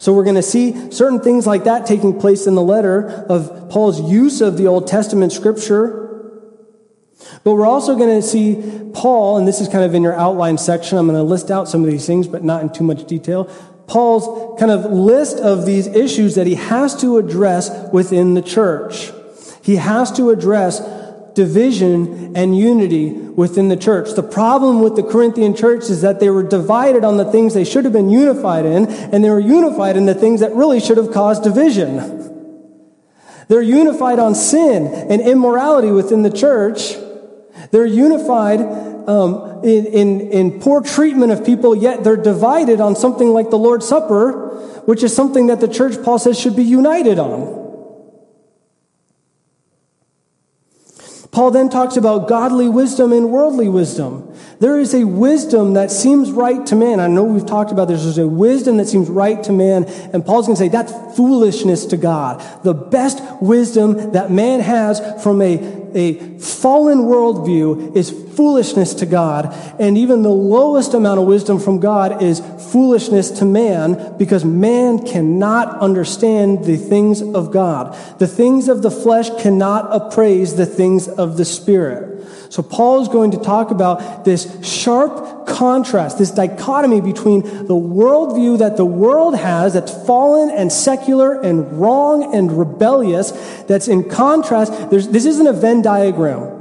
So 0.00 0.14
we're 0.14 0.24
going 0.24 0.36
to 0.36 0.42
see 0.42 0.90
certain 0.90 1.20
things 1.20 1.46
like 1.46 1.64
that 1.64 1.84
taking 1.84 2.18
place 2.18 2.46
in 2.46 2.54
the 2.54 2.62
letter 2.62 3.06
of 3.28 3.68
Paul's 3.68 4.00
use 4.10 4.40
of 4.40 4.56
the 4.56 4.66
Old 4.66 4.86
Testament 4.86 5.30
scripture. 5.30 6.40
But 7.44 7.52
we're 7.52 7.66
also 7.66 7.96
going 7.96 8.18
to 8.18 8.26
see 8.26 8.90
Paul, 8.94 9.36
and 9.36 9.46
this 9.46 9.60
is 9.60 9.68
kind 9.68 9.84
of 9.84 9.94
in 9.94 10.02
your 10.02 10.14
outline 10.14 10.56
section. 10.56 10.96
I'm 10.96 11.06
going 11.06 11.18
to 11.18 11.22
list 11.22 11.50
out 11.50 11.68
some 11.68 11.84
of 11.84 11.90
these 11.90 12.06
things, 12.06 12.26
but 12.26 12.42
not 12.42 12.62
in 12.62 12.72
too 12.72 12.82
much 12.82 13.06
detail. 13.06 13.44
Paul's 13.86 14.58
kind 14.58 14.72
of 14.72 14.90
list 14.90 15.36
of 15.36 15.66
these 15.66 15.86
issues 15.86 16.34
that 16.36 16.46
he 16.46 16.54
has 16.54 16.98
to 17.02 17.18
address 17.18 17.70
within 17.92 18.32
the 18.32 18.42
church. 18.42 19.12
He 19.62 19.76
has 19.76 20.10
to 20.12 20.30
address 20.30 20.80
division 21.34 22.36
and 22.36 22.56
unity 22.56 23.10
within 23.12 23.68
the 23.68 23.76
church. 23.76 24.14
The 24.14 24.22
problem 24.22 24.82
with 24.82 24.96
the 24.96 25.02
Corinthian 25.02 25.54
church 25.54 25.84
is 25.84 26.02
that 26.02 26.20
they 26.20 26.30
were 26.30 26.42
divided 26.42 27.04
on 27.04 27.16
the 27.16 27.24
things 27.24 27.54
they 27.54 27.64
should 27.64 27.84
have 27.84 27.92
been 27.92 28.10
unified 28.10 28.66
in, 28.66 28.86
and 28.86 29.24
they 29.24 29.30
were 29.30 29.40
unified 29.40 29.96
in 29.96 30.06
the 30.06 30.14
things 30.14 30.40
that 30.40 30.54
really 30.54 30.80
should 30.80 30.96
have 30.96 31.12
caused 31.12 31.42
division. 31.42 32.18
They're 33.48 33.62
unified 33.62 34.18
on 34.18 34.34
sin 34.34 34.86
and 34.86 35.20
immorality 35.20 35.90
within 35.90 36.22
the 36.22 36.30
church. 36.30 36.94
They're 37.72 37.86
unified 37.86 38.60
um, 38.60 39.64
in, 39.64 39.86
in, 39.86 40.20
in 40.20 40.60
poor 40.60 40.82
treatment 40.82 41.32
of 41.32 41.44
people, 41.44 41.74
yet 41.74 42.04
they're 42.04 42.16
divided 42.16 42.80
on 42.80 42.94
something 42.94 43.30
like 43.30 43.50
the 43.50 43.58
Lord's 43.58 43.88
Supper, 43.88 44.82
which 44.86 45.02
is 45.02 45.14
something 45.14 45.48
that 45.48 45.60
the 45.60 45.68
church, 45.68 46.02
Paul 46.04 46.18
says, 46.18 46.38
should 46.38 46.54
be 46.54 46.62
united 46.62 47.18
on. 47.18 47.59
Paul 51.32 51.52
then 51.52 51.68
talks 51.68 51.96
about 51.96 52.26
godly 52.26 52.68
wisdom 52.68 53.12
and 53.12 53.30
worldly 53.30 53.68
wisdom. 53.68 54.34
There 54.58 54.80
is 54.80 54.92
a 54.94 55.04
wisdom 55.04 55.74
that 55.74 55.92
seems 55.92 56.32
right 56.32 56.66
to 56.66 56.74
man. 56.74 56.98
I 56.98 57.06
know 57.06 57.22
we've 57.22 57.46
talked 57.46 57.70
about 57.70 57.86
this. 57.86 58.02
There's 58.02 58.18
a 58.18 58.26
wisdom 58.26 58.78
that 58.78 58.88
seems 58.88 59.08
right 59.08 59.40
to 59.44 59.52
man. 59.52 59.84
And 60.12 60.26
Paul's 60.26 60.46
going 60.46 60.56
to 60.56 60.62
say 60.62 60.68
that's 60.68 60.92
foolishness 61.16 61.86
to 61.86 61.96
God. 61.96 62.64
The 62.64 62.74
best 62.74 63.22
wisdom 63.40 64.12
that 64.12 64.32
man 64.32 64.58
has 64.58 65.00
from 65.22 65.40
a, 65.40 65.54
a 65.94 66.38
fallen 66.40 66.98
worldview 66.98 67.94
is 67.94 68.10
foolishness 68.10 68.94
to 68.94 69.06
God. 69.06 69.54
And 69.78 69.96
even 69.96 70.22
the 70.22 70.30
lowest 70.30 70.94
amount 70.94 71.20
of 71.20 71.26
wisdom 71.26 71.60
from 71.60 71.78
God 71.78 72.22
is 72.22 72.40
foolishness 72.72 73.30
to 73.30 73.44
man 73.44 74.16
because 74.16 74.44
man 74.44 75.04
cannot 75.06 75.80
understand 75.80 76.64
the 76.64 76.76
things 76.76 77.20
of 77.20 77.50
God. 77.50 77.96
The 78.18 78.26
things 78.26 78.68
of 78.68 78.82
the 78.82 78.90
flesh 78.90 79.30
cannot 79.42 79.88
appraise 79.90 80.56
the 80.56 80.66
things 80.66 81.08
of 81.08 81.36
the 81.36 81.44
spirit. 81.44 82.10
So 82.50 82.64
Paul 82.64 83.02
is 83.02 83.08
going 83.08 83.30
to 83.30 83.38
talk 83.38 83.70
about 83.70 84.24
this 84.24 84.66
sharp 84.66 85.46
contrast, 85.46 86.18
this 86.18 86.32
dichotomy 86.32 87.00
between 87.00 87.42
the 87.42 87.74
worldview 87.74 88.58
that 88.58 88.76
the 88.76 88.84
world 88.84 89.36
has 89.36 89.74
that's 89.74 89.92
fallen 90.06 90.50
and 90.50 90.72
secular 90.72 91.40
and 91.40 91.80
wrong 91.80 92.34
and 92.34 92.50
rebellious, 92.50 93.30
that's 93.68 93.86
in 93.86 94.08
contrast. 94.08 94.90
There's, 94.90 95.08
this 95.08 95.26
isn't 95.26 95.46
a 95.46 95.52
Venn 95.52 95.82
diagram. 95.82 96.58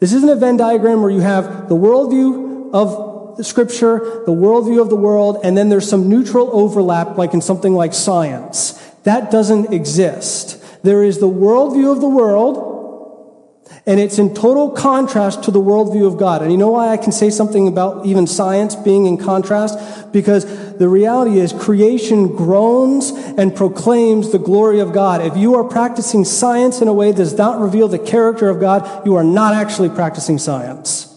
This 0.00 0.12
isn't 0.12 0.28
a 0.28 0.36
Venn 0.36 0.56
diagram 0.56 1.00
where 1.00 1.12
you 1.12 1.20
have 1.20 1.68
the 1.68 1.76
worldview 1.76 2.74
of 2.74 3.13
the 3.36 3.44
scripture, 3.44 4.22
the 4.26 4.32
worldview 4.32 4.80
of 4.80 4.90
the 4.90 4.96
world, 4.96 5.40
and 5.44 5.56
then 5.56 5.68
there's 5.68 5.88
some 5.88 6.08
neutral 6.08 6.50
overlap 6.52 7.18
like 7.18 7.34
in 7.34 7.40
something 7.40 7.74
like 7.74 7.94
science. 7.94 8.72
That 9.04 9.30
doesn't 9.30 9.72
exist. 9.72 10.62
There 10.82 11.02
is 11.02 11.18
the 11.18 11.28
worldview 11.28 11.92
of 11.92 12.00
the 12.00 12.08
world, 12.08 12.74
And 13.86 14.00
it's 14.00 14.18
in 14.18 14.34
total 14.34 14.70
contrast 14.70 15.44
to 15.44 15.50
the 15.50 15.60
worldview 15.60 16.06
of 16.06 16.16
God. 16.16 16.40
And 16.40 16.50
you 16.50 16.56
know 16.56 16.70
why 16.70 16.88
I 16.88 16.96
can 16.96 17.12
say 17.12 17.28
something 17.28 17.68
about 17.68 18.06
even 18.06 18.26
science 18.26 18.74
being 18.74 19.04
in 19.04 19.18
contrast? 19.18 20.10
Because 20.10 20.46
the 20.76 20.88
reality 20.88 21.38
is 21.38 21.52
creation 21.52 22.34
groans 22.34 23.10
and 23.10 23.54
proclaims 23.54 24.32
the 24.32 24.38
glory 24.38 24.80
of 24.80 24.94
God. 24.94 25.20
If 25.20 25.36
you 25.36 25.56
are 25.56 25.64
practicing 25.64 26.24
science 26.24 26.80
in 26.80 26.88
a 26.88 26.94
way 26.94 27.10
that 27.10 27.18
does 27.18 27.36
not 27.36 27.60
reveal 27.60 27.88
the 27.88 27.98
character 27.98 28.48
of 28.48 28.58
God, 28.58 29.06
you 29.06 29.16
are 29.16 29.24
not 29.24 29.52
actually 29.54 29.90
practicing 29.90 30.38
science. 30.38 31.13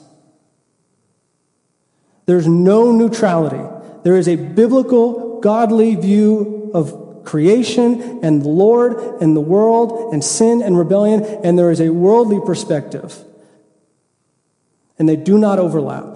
There's 2.28 2.46
no 2.46 2.92
neutrality. 2.92 3.64
There 4.04 4.18
is 4.18 4.28
a 4.28 4.36
biblical, 4.36 5.40
godly 5.40 5.96
view 5.96 6.70
of 6.74 7.24
creation 7.24 8.20
and 8.22 8.42
the 8.42 8.50
Lord 8.50 9.22
and 9.22 9.36
the 9.36 9.42
world 9.42 10.14
and 10.14 10.24
sin 10.24 10.62
and 10.62 10.78
rebellion, 10.78 11.24
and 11.44 11.58
there 11.58 11.72
is 11.72 11.82
a 11.82 11.90
worldly 11.90 12.40
perspective. 12.46 13.24
And 15.00 15.08
they 15.08 15.16
do 15.16 15.38
not 15.38 15.58
overlap. 15.58 16.16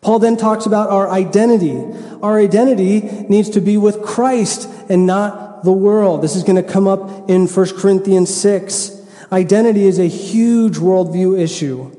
Paul 0.00 0.18
then 0.18 0.36
talks 0.36 0.66
about 0.66 0.88
our 0.90 1.10
identity. 1.10 1.82
Our 2.22 2.38
identity 2.38 3.00
needs 3.28 3.50
to 3.50 3.60
be 3.60 3.76
with 3.76 4.02
Christ 4.02 4.68
and 4.88 5.06
not 5.06 5.64
the 5.64 5.72
world. 5.72 6.22
This 6.22 6.36
is 6.36 6.44
going 6.44 6.56
to 6.56 6.62
come 6.62 6.86
up 6.86 7.28
in 7.28 7.46
1 7.46 7.78
Corinthians 7.78 8.32
6. 8.32 8.95
Identity 9.32 9.86
is 9.86 9.98
a 9.98 10.08
huge 10.08 10.76
worldview 10.76 11.38
issue. 11.38 11.92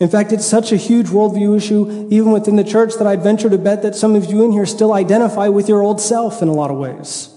In 0.00 0.08
fact, 0.08 0.32
it's 0.32 0.46
such 0.46 0.70
a 0.70 0.76
huge 0.76 1.08
worldview 1.08 1.56
issue, 1.56 2.06
even 2.10 2.30
within 2.30 2.54
the 2.54 2.64
church, 2.64 2.94
that 2.94 3.06
I'd 3.06 3.22
venture 3.22 3.50
to 3.50 3.58
bet 3.58 3.82
that 3.82 3.96
some 3.96 4.14
of 4.14 4.26
you 4.26 4.44
in 4.44 4.52
here 4.52 4.66
still 4.66 4.92
identify 4.92 5.48
with 5.48 5.68
your 5.68 5.82
old 5.82 6.00
self 6.00 6.40
in 6.40 6.46
a 6.48 6.52
lot 6.52 6.70
of 6.70 6.76
ways. 6.76 7.30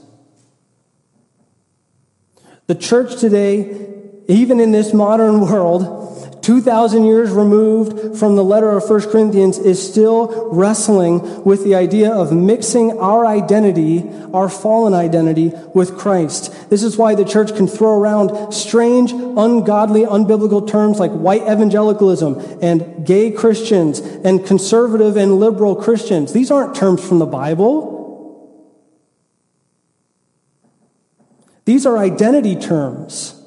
The 2.67 2.75
church 2.75 3.19
today, 3.19 3.89
even 4.27 4.59
in 4.59 4.71
this 4.71 4.93
modern 4.93 5.41
world, 5.47 6.20
2,000 6.51 7.05
years 7.05 7.31
removed 7.31 8.19
from 8.19 8.35
the 8.35 8.43
letter 8.43 8.71
of 8.71 8.83
1 8.83 9.09
Corinthians, 9.09 9.57
is 9.57 9.81
still 9.81 10.49
wrestling 10.51 11.45
with 11.45 11.63
the 11.63 11.75
idea 11.75 12.11
of 12.11 12.33
mixing 12.33 12.99
our 12.99 13.25
identity, 13.25 14.03
our 14.33 14.49
fallen 14.49 14.93
identity, 14.93 15.53
with 15.73 15.97
Christ. 15.97 16.69
This 16.69 16.83
is 16.83 16.97
why 16.97 17.15
the 17.15 17.23
church 17.23 17.55
can 17.55 17.67
throw 17.67 17.97
around 17.97 18.51
strange, 18.51 19.13
ungodly, 19.13 20.01
unbiblical 20.01 20.67
terms 20.67 20.99
like 20.99 21.11
white 21.11 21.43
evangelicalism 21.43 22.59
and 22.61 23.07
gay 23.07 23.31
Christians 23.31 23.99
and 23.99 24.45
conservative 24.45 25.15
and 25.15 25.39
liberal 25.39 25.77
Christians. 25.77 26.33
These 26.33 26.51
aren't 26.51 26.75
terms 26.75 27.01
from 27.01 27.19
the 27.19 27.25
Bible. 27.25 27.97
These 31.63 31.85
are 31.85 31.97
identity 31.97 32.57
terms 32.57 33.40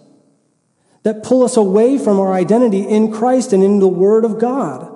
that 1.05 1.23
pull 1.23 1.45
us 1.45 1.57
away 1.57 1.97
from 1.99 2.19
our 2.19 2.33
identity 2.33 2.81
in 2.81 3.13
Christ 3.13 3.53
and 3.53 3.63
in 3.63 3.79
the 3.79 3.89
Word 3.89 4.25
of 4.25 4.41
God. 4.41 4.91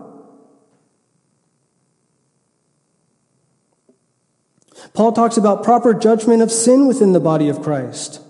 Paul 4.94 5.12
talks 5.12 5.36
about 5.36 5.62
proper 5.62 5.94
judgment 5.94 6.42
of 6.42 6.50
sin 6.50 6.88
within 6.88 7.12
the 7.12 7.20
body 7.20 7.48
of 7.48 7.62
Christ. 7.62 8.20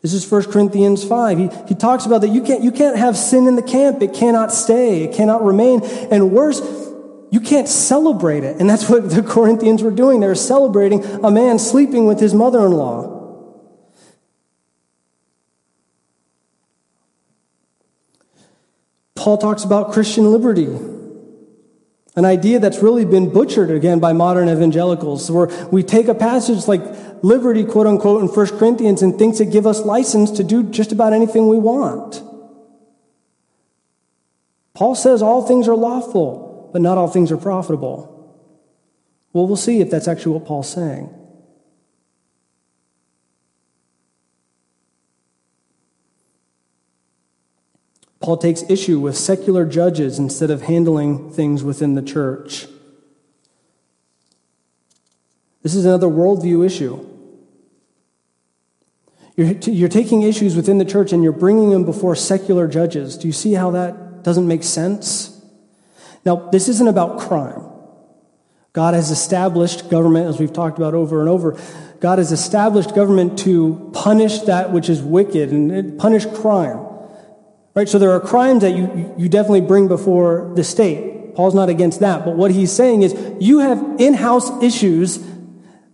This 0.00 0.14
is 0.14 0.28
1 0.28 0.50
Corinthians 0.50 1.04
5. 1.04 1.38
He, 1.38 1.48
he 1.68 1.74
talks 1.76 2.06
about 2.06 2.22
that 2.22 2.30
you 2.30 2.42
can't, 2.42 2.64
you 2.64 2.72
can't 2.72 2.96
have 2.96 3.16
sin 3.16 3.46
in 3.46 3.54
the 3.54 3.62
camp. 3.62 4.02
It 4.02 4.14
cannot 4.14 4.50
stay. 4.50 5.04
It 5.04 5.14
cannot 5.14 5.44
remain. 5.44 5.84
And 6.10 6.32
worse, 6.32 6.60
you 7.30 7.38
can't 7.38 7.68
celebrate 7.68 8.44
it. 8.44 8.58
And 8.58 8.68
that's 8.68 8.88
what 8.88 9.10
the 9.10 9.22
Corinthians 9.22 9.82
were 9.82 9.92
doing. 9.92 10.20
They 10.20 10.26
were 10.26 10.34
celebrating 10.34 11.04
a 11.04 11.30
man 11.30 11.58
sleeping 11.58 12.06
with 12.06 12.18
his 12.18 12.34
mother-in-law. 12.34 13.11
Paul 19.22 19.38
talks 19.38 19.62
about 19.62 19.92
Christian 19.92 20.32
liberty, 20.32 20.66
an 22.16 22.24
idea 22.24 22.58
that's 22.58 22.82
really 22.82 23.04
been 23.04 23.32
butchered 23.32 23.70
again 23.70 24.00
by 24.00 24.12
modern 24.12 24.48
evangelicals, 24.48 25.30
where 25.30 25.46
we 25.70 25.84
take 25.84 26.08
a 26.08 26.14
passage 26.14 26.66
like 26.66 26.82
liberty, 27.22 27.64
quote 27.64 27.86
unquote, 27.86 28.20
in 28.20 28.26
1 28.26 28.58
Corinthians 28.58 29.00
and 29.00 29.16
thinks 29.16 29.38
it 29.38 29.52
gives 29.52 29.64
us 29.64 29.82
license 29.82 30.32
to 30.32 30.42
do 30.42 30.64
just 30.64 30.90
about 30.90 31.12
anything 31.12 31.46
we 31.46 31.56
want. 31.56 32.20
Paul 34.74 34.96
says 34.96 35.22
all 35.22 35.46
things 35.46 35.68
are 35.68 35.76
lawful, 35.76 36.70
but 36.72 36.82
not 36.82 36.98
all 36.98 37.06
things 37.06 37.30
are 37.30 37.36
profitable. 37.36 38.08
Well, 39.32 39.46
we'll 39.46 39.54
see 39.54 39.80
if 39.80 39.88
that's 39.88 40.08
actually 40.08 40.32
what 40.32 40.46
Paul's 40.46 40.72
saying. 40.72 41.14
Paul 48.22 48.36
takes 48.36 48.62
issue 48.70 49.00
with 49.00 49.16
secular 49.16 49.66
judges 49.66 50.18
instead 50.18 50.50
of 50.50 50.62
handling 50.62 51.32
things 51.32 51.64
within 51.64 51.96
the 51.96 52.02
church. 52.02 52.68
This 55.62 55.74
is 55.74 55.84
another 55.84 56.06
worldview 56.06 56.64
issue. 56.64 57.04
You're, 59.36 59.52
you're 59.62 59.88
taking 59.88 60.22
issues 60.22 60.54
within 60.54 60.78
the 60.78 60.84
church 60.84 61.12
and 61.12 61.24
you're 61.24 61.32
bringing 61.32 61.70
them 61.70 61.84
before 61.84 62.14
secular 62.14 62.68
judges. 62.68 63.16
Do 63.16 63.26
you 63.26 63.32
see 63.32 63.54
how 63.54 63.72
that 63.72 64.22
doesn't 64.22 64.46
make 64.46 64.62
sense? 64.62 65.44
Now, 66.24 66.48
this 66.50 66.68
isn't 66.68 66.88
about 66.88 67.18
crime. 67.18 67.62
God 68.72 68.94
has 68.94 69.10
established 69.10 69.90
government, 69.90 70.28
as 70.28 70.38
we've 70.38 70.52
talked 70.52 70.78
about 70.78 70.94
over 70.94 71.20
and 71.20 71.28
over. 71.28 71.60
God 72.00 72.18
has 72.18 72.30
established 72.30 72.94
government 72.94 73.38
to 73.40 73.90
punish 73.92 74.40
that 74.42 74.70
which 74.72 74.88
is 74.88 75.02
wicked 75.02 75.50
and 75.50 75.98
punish 75.98 76.24
crime. 76.26 76.91
Right? 77.74 77.88
So 77.88 77.98
there 77.98 78.12
are 78.12 78.20
crimes 78.20 78.62
that 78.62 78.72
you, 78.72 79.14
you 79.16 79.28
definitely 79.28 79.62
bring 79.62 79.88
before 79.88 80.52
the 80.54 80.64
state. 80.64 81.34
Paul's 81.34 81.54
not 81.54 81.68
against 81.68 82.00
that. 82.00 82.24
But 82.24 82.36
what 82.36 82.50
he's 82.50 82.70
saying 82.70 83.02
is 83.02 83.14
you 83.40 83.60
have 83.60 83.96
in-house 83.98 84.62
issues 84.62 85.18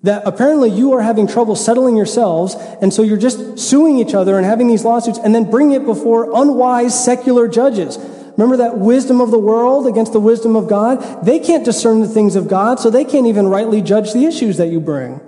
that 0.02 0.22
apparently 0.26 0.70
you 0.70 0.92
are 0.92 1.02
having 1.02 1.26
trouble 1.26 1.56
settling 1.56 1.96
yourselves, 1.96 2.54
and 2.80 2.92
so 2.92 3.02
you're 3.02 3.16
just 3.16 3.58
suing 3.58 3.98
each 3.98 4.14
other 4.14 4.36
and 4.36 4.46
having 4.46 4.68
these 4.68 4.84
lawsuits 4.84 5.18
and 5.18 5.34
then 5.34 5.50
bringing 5.50 5.80
it 5.80 5.84
before 5.84 6.30
unwise 6.40 7.04
secular 7.04 7.48
judges. 7.48 7.98
Remember 8.36 8.56
that 8.58 8.78
wisdom 8.78 9.20
of 9.20 9.32
the 9.32 9.38
world 9.38 9.88
against 9.88 10.12
the 10.12 10.20
wisdom 10.20 10.54
of 10.54 10.68
God? 10.68 11.24
They 11.24 11.40
can't 11.40 11.64
discern 11.64 12.00
the 12.00 12.08
things 12.08 12.36
of 12.36 12.46
God, 12.46 12.78
so 12.78 12.90
they 12.90 13.04
can't 13.04 13.26
even 13.26 13.48
rightly 13.48 13.82
judge 13.82 14.12
the 14.12 14.24
issues 14.24 14.56
that 14.58 14.68
you 14.68 14.80
bring. 14.80 15.20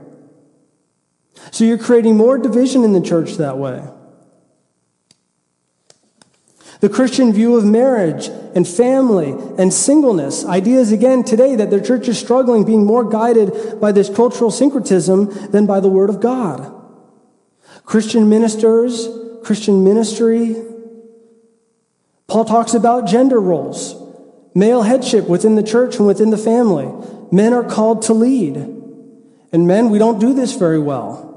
So 1.51 1.65
you're 1.65 1.79
creating 1.79 2.17
more 2.17 2.39
division 2.39 2.85
in 2.85 2.93
the 2.93 3.01
church 3.01 3.35
that 3.35 3.59
way. 3.59 3.83
The 6.81 6.89
Christian 6.89 7.33
view 7.33 7.57
of 7.57 7.65
marriage 7.65 8.29
and 8.55 8.67
family 8.67 9.35
and 9.59 9.73
singleness. 9.73 10.45
Ideas 10.45 10.93
again 10.93 11.25
today 11.25 11.55
that 11.57 11.71
the 11.71 11.81
church 11.81 12.09
is 12.09 12.19
struggling 12.19 12.65
being 12.65 12.87
more 12.87 13.05
guided 13.09 13.79
by 13.81 13.93
this 13.93 14.09
cultural 14.09 14.51
syncretism 14.51 15.51
than 15.51 15.67
by 15.67 15.81
the 15.81 15.89
Word 15.89 16.09
of 16.09 16.21
God. 16.21 16.75
Christian 17.85 18.29
ministers, 18.29 19.09
Christian 19.43 19.85
ministry. 19.85 20.57
Paul 22.29 22.45
talks 22.45 22.73
about 22.73 23.07
gender 23.07 23.41
roles, 23.41 23.95
male 24.55 24.83
headship 24.83 25.29
within 25.29 25.57
the 25.57 25.63
church 25.63 25.97
and 25.97 26.07
within 26.07 26.31
the 26.31 26.39
family. 26.39 26.89
Men 27.31 27.53
are 27.53 27.65
called 27.65 28.03
to 28.03 28.15
lead. 28.15 28.57
And 29.53 29.67
men, 29.67 29.91
we 29.91 29.99
don't 29.99 30.19
do 30.19 30.33
this 30.33 30.55
very 30.55 30.79
well. 30.79 31.30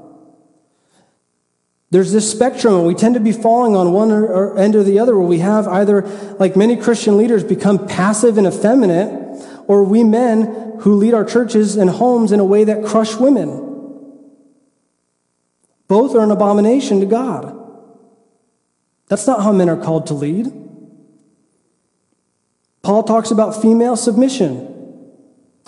There's 1.94 2.10
this 2.10 2.28
spectrum, 2.28 2.74
and 2.74 2.86
we 2.88 2.94
tend 2.96 3.14
to 3.14 3.20
be 3.20 3.30
falling 3.30 3.76
on 3.76 3.92
one 3.92 4.10
or 4.10 4.58
end 4.58 4.74
or 4.74 4.82
the 4.82 4.98
other, 4.98 5.16
where 5.16 5.28
we 5.28 5.38
have 5.38 5.68
either, 5.68 6.02
like 6.40 6.56
many 6.56 6.76
Christian 6.76 7.16
leaders, 7.16 7.44
become 7.44 7.86
passive 7.86 8.36
and 8.36 8.48
effeminate, 8.48 9.40
or 9.68 9.84
we 9.84 10.02
men 10.02 10.78
who 10.80 10.96
lead 10.96 11.14
our 11.14 11.24
churches 11.24 11.76
and 11.76 11.88
homes 11.88 12.32
in 12.32 12.40
a 12.40 12.44
way 12.44 12.64
that 12.64 12.84
crush 12.84 13.14
women. 13.14 13.48
Both 15.86 16.16
are 16.16 16.24
an 16.24 16.32
abomination 16.32 16.98
to 16.98 17.06
God. 17.06 17.56
That's 19.06 19.28
not 19.28 19.44
how 19.44 19.52
men 19.52 19.68
are 19.68 19.80
called 19.80 20.08
to 20.08 20.14
lead. 20.14 20.52
Paul 22.82 23.04
talks 23.04 23.30
about 23.30 23.62
female 23.62 23.94
submission. 23.94 24.73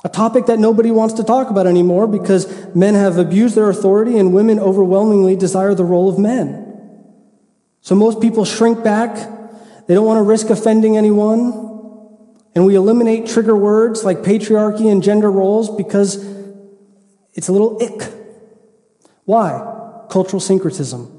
A 0.05 0.09
topic 0.09 0.47
that 0.47 0.59
nobody 0.59 0.91
wants 0.91 1.15
to 1.15 1.25
talk 1.25 1.51
about 1.51 1.67
anymore 1.67 2.07
because 2.07 2.75
men 2.75 2.95
have 2.95 3.19
abused 3.19 3.55
their 3.55 3.71
authority 3.71 4.19
and 4.19 4.33
women 4.33 4.59
overwhelmingly 4.59 5.37
desire 5.37 5.75
the 5.75 5.85
role 5.85 6.09
of 6.09 6.19
men. 6.19 6.63
So 7.81 7.95
most 7.95 8.21
people 8.21 8.45
shrink 8.45 8.85
back. 8.85 9.17
They 9.87 9.95
don't 9.95 10.05
want 10.05 10.19
to 10.19 10.23
risk 10.23 10.51
offending 10.51 10.97
anyone. 10.97 11.65
And 12.55 12.67
we 12.67 12.75
eliminate 12.75 13.27
trigger 13.27 13.57
words 13.57 14.05
like 14.05 14.19
patriarchy 14.19 14.91
and 14.91 15.03
gender 15.03 15.31
roles 15.31 15.75
because 15.75 16.17
it's 17.35 17.49
a 17.49 17.53
little 17.53 17.83
ick. 17.83 18.13
Why? 19.25 20.05
Cultural 20.11 20.41
syncretism. 20.41 21.13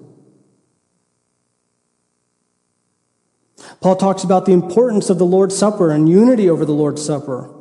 Paul 3.82 3.96
talks 3.96 4.24
about 4.24 4.46
the 4.46 4.54
importance 4.54 5.10
of 5.10 5.20
the 5.20 5.26
Lord's 5.26 5.58
Supper 5.58 5.92
and 5.92 6.10
unity 6.10 6.50
over 6.50 6.66
the 6.66 6.74
Lord's 6.74 7.06
Supper. 7.06 7.54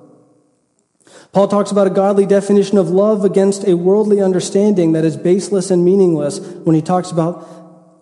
Paul 1.33 1.49
talks 1.49 1.71
about 1.71 1.87
a 1.87 1.91
godly 1.91 2.27
definition 2.27 2.79
of 2.79 2.89
love 2.89 3.25
against 3.25 3.67
a 3.67 3.75
worldly 3.75 4.21
understanding 4.21 4.93
that 4.93 5.05
is 5.05 5.17
baseless 5.17 5.71
and 5.71 5.85
meaningless 5.85 6.39
when 6.39 6.75
he 6.75 6.83
talks 6.83 7.11
about 7.11 7.47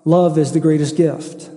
love 0.05 0.39
as 0.39 0.53
the 0.53 0.61
greatest 0.61 0.97
gift. 0.97 1.51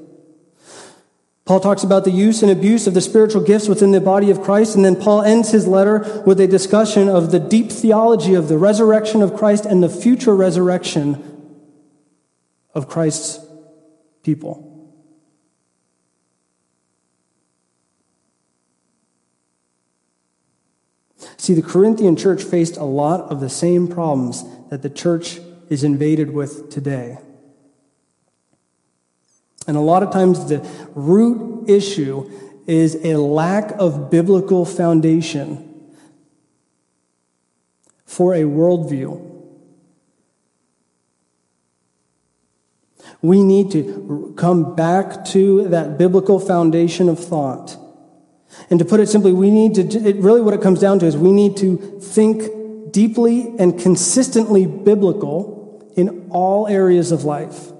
Paul 1.45 1.61
talks 1.61 1.83
about 1.83 2.03
the 2.03 2.11
use 2.11 2.41
and 2.43 2.51
abuse 2.51 2.87
of 2.87 2.93
the 2.93 2.99
spiritual 2.99 3.41
gifts 3.41 3.69
within 3.69 3.91
the 3.91 4.01
body 4.01 4.31
of 4.31 4.41
Christ, 4.41 4.75
and 4.75 4.83
then 4.83 4.97
Paul 4.97 5.21
ends 5.21 5.51
his 5.51 5.65
letter 5.65 6.21
with 6.25 6.41
a 6.41 6.47
discussion 6.47 7.07
of 7.07 7.31
the 7.31 7.39
deep 7.39 7.71
theology 7.71 8.33
of 8.33 8.49
the 8.49 8.57
resurrection 8.57 9.21
of 9.21 9.33
Christ 9.33 9.65
and 9.65 9.81
the 9.81 9.87
future 9.87 10.35
resurrection 10.35 11.23
of 12.73 12.89
Christ's 12.89 13.39
people. 14.23 14.66
See, 21.37 21.53
the 21.53 21.61
Corinthian 21.61 22.15
church 22.15 22.43
faced 22.43 22.77
a 22.77 22.83
lot 22.83 23.31
of 23.31 23.39
the 23.39 23.49
same 23.49 23.87
problems 23.87 24.43
that 24.69 24.81
the 24.81 24.89
church 24.89 25.39
is 25.69 25.83
invaded 25.83 26.31
with 26.31 26.69
today. 26.69 27.17
And 29.67 29.75
a 29.75 29.81
lot 29.81 30.03
of 30.03 30.11
times, 30.11 30.47
the 30.47 30.65
root 30.95 31.69
issue 31.69 32.29
is 32.67 32.95
a 33.03 33.17
lack 33.17 33.71
of 33.79 34.09
biblical 34.09 34.65
foundation 34.65 35.63
for 38.05 38.33
a 38.33 38.43
worldview. 38.43 39.23
We 43.21 43.43
need 43.43 43.71
to 43.71 44.33
come 44.37 44.75
back 44.75 45.25
to 45.25 45.67
that 45.69 45.97
biblical 45.97 46.39
foundation 46.39 47.09
of 47.09 47.19
thought. 47.19 47.77
And 48.69 48.79
to 48.79 48.85
put 48.85 48.99
it 48.99 49.07
simply, 49.07 49.33
we 49.33 49.49
need 49.49 49.75
to, 49.75 49.81
it, 49.81 50.17
really 50.17 50.41
what 50.41 50.53
it 50.53 50.61
comes 50.61 50.79
down 50.79 50.99
to 50.99 51.05
is 51.05 51.15
we 51.15 51.31
need 51.31 51.57
to 51.57 51.77
think 52.01 52.91
deeply 52.91 53.55
and 53.59 53.79
consistently 53.79 54.65
biblical 54.65 55.91
in 55.95 56.29
all 56.31 56.67
areas 56.67 57.11
of 57.11 57.23
life. 57.23 57.71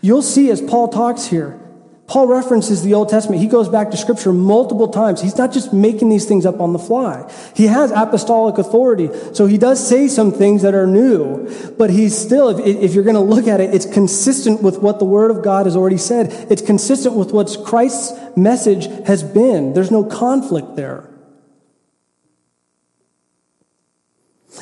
You'll 0.00 0.22
see 0.22 0.50
as 0.50 0.60
Paul 0.60 0.88
talks 0.88 1.26
here, 1.26 1.60
Paul 2.08 2.26
references 2.26 2.82
the 2.82 2.94
Old 2.94 3.10
Testament. 3.10 3.42
He 3.42 3.48
goes 3.48 3.68
back 3.68 3.90
to 3.90 3.98
Scripture 3.98 4.32
multiple 4.32 4.88
times. 4.88 5.20
He's 5.20 5.36
not 5.36 5.52
just 5.52 5.74
making 5.74 6.08
these 6.08 6.24
things 6.24 6.46
up 6.46 6.58
on 6.58 6.72
the 6.72 6.78
fly. 6.78 7.30
He 7.54 7.66
has 7.66 7.90
apostolic 7.90 8.56
authority. 8.56 9.10
So 9.34 9.44
he 9.44 9.58
does 9.58 9.86
say 9.86 10.08
some 10.08 10.32
things 10.32 10.62
that 10.62 10.74
are 10.74 10.86
new, 10.86 11.46
but 11.76 11.90
he's 11.90 12.16
still, 12.16 12.48
if, 12.48 12.64
if 12.64 12.94
you're 12.94 13.04
going 13.04 13.14
to 13.14 13.20
look 13.20 13.46
at 13.46 13.60
it, 13.60 13.74
it's 13.74 13.84
consistent 13.84 14.62
with 14.62 14.78
what 14.78 14.98
the 14.98 15.04
Word 15.04 15.30
of 15.30 15.44
God 15.44 15.66
has 15.66 15.76
already 15.76 15.98
said. 15.98 16.32
It's 16.50 16.62
consistent 16.62 17.14
with 17.14 17.32
what 17.32 17.54
Christ's 17.66 18.18
message 18.34 18.86
has 19.06 19.22
been. 19.22 19.74
There's 19.74 19.90
no 19.90 20.02
conflict 20.02 20.76
there. 20.76 21.10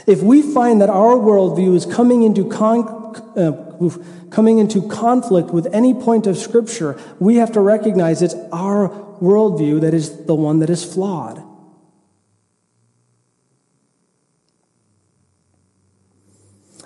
If 0.09 0.21
we 0.21 0.43
find 0.43 0.81
that 0.81 0.91
our 0.91 1.15
worldview 1.15 1.77
is 1.77 1.87
coming 1.87 2.25
into 2.25 2.49
con- 2.49 3.06
uh, 3.37 3.89
coming 4.31 4.59
into 4.59 4.87
conflict 4.89 5.51
with 5.51 5.67
any 5.75 5.95
point 5.95 6.27
of 6.27 6.37
Scripture, 6.37 6.99
we 7.19 7.37
have 7.37 7.53
to 7.53 7.61
recognize 7.61 8.23
it's 8.23 8.35
our 8.53 8.89
worldview 9.21 9.81
that 9.81 9.95
is 9.95 10.27
the 10.27 10.35
one 10.35 10.61
that 10.61 10.71
is 10.71 10.85
flawed. 10.85 11.43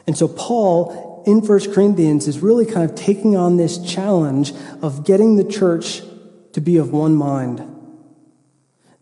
And 0.06 0.16
so, 0.16 0.26
Paul 0.26 1.22
in 1.26 1.40
1 1.40 1.72
Corinthians 1.72 2.26
is 2.26 2.40
really 2.40 2.66
kind 2.66 2.88
of 2.88 2.96
taking 2.96 3.36
on 3.36 3.56
this 3.56 3.78
challenge 3.78 4.52
of 4.82 5.04
getting 5.04 5.36
the 5.36 5.44
church 5.44 6.02
to 6.52 6.60
be 6.60 6.76
of 6.76 6.90
one 6.90 7.14
mind. 7.14 7.64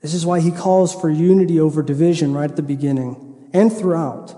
This 0.01 0.15
is 0.15 0.27
why 0.27 0.41
he 0.41 0.51
calls 0.51 0.95
for 0.95 1.11
unity 1.11 1.59
over 1.59 1.83
division 1.83 2.33
right 2.35 2.51
at 2.51 2.57
the 2.57 2.63
beginning 2.63 3.49
and 3.53 3.73
throughout. 3.73 4.35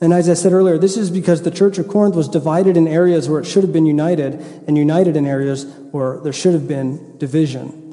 And 0.00 0.12
as 0.12 0.28
I 0.28 0.34
said 0.34 0.52
earlier, 0.52 0.78
this 0.78 0.96
is 0.96 1.10
because 1.10 1.42
the 1.42 1.50
church 1.50 1.78
of 1.78 1.88
Corinth 1.88 2.14
was 2.14 2.28
divided 2.28 2.76
in 2.76 2.86
areas 2.86 3.28
where 3.28 3.40
it 3.40 3.46
should 3.46 3.64
have 3.64 3.72
been 3.72 3.86
united, 3.86 4.34
and 4.66 4.78
united 4.78 5.16
in 5.16 5.26
areas 5.26 5.64
where 5.90 6.20
there 6.20 6.32
should 6.32 6.54
have 6.54 6.68
been 6.68 7.18
division. 7.18 7.84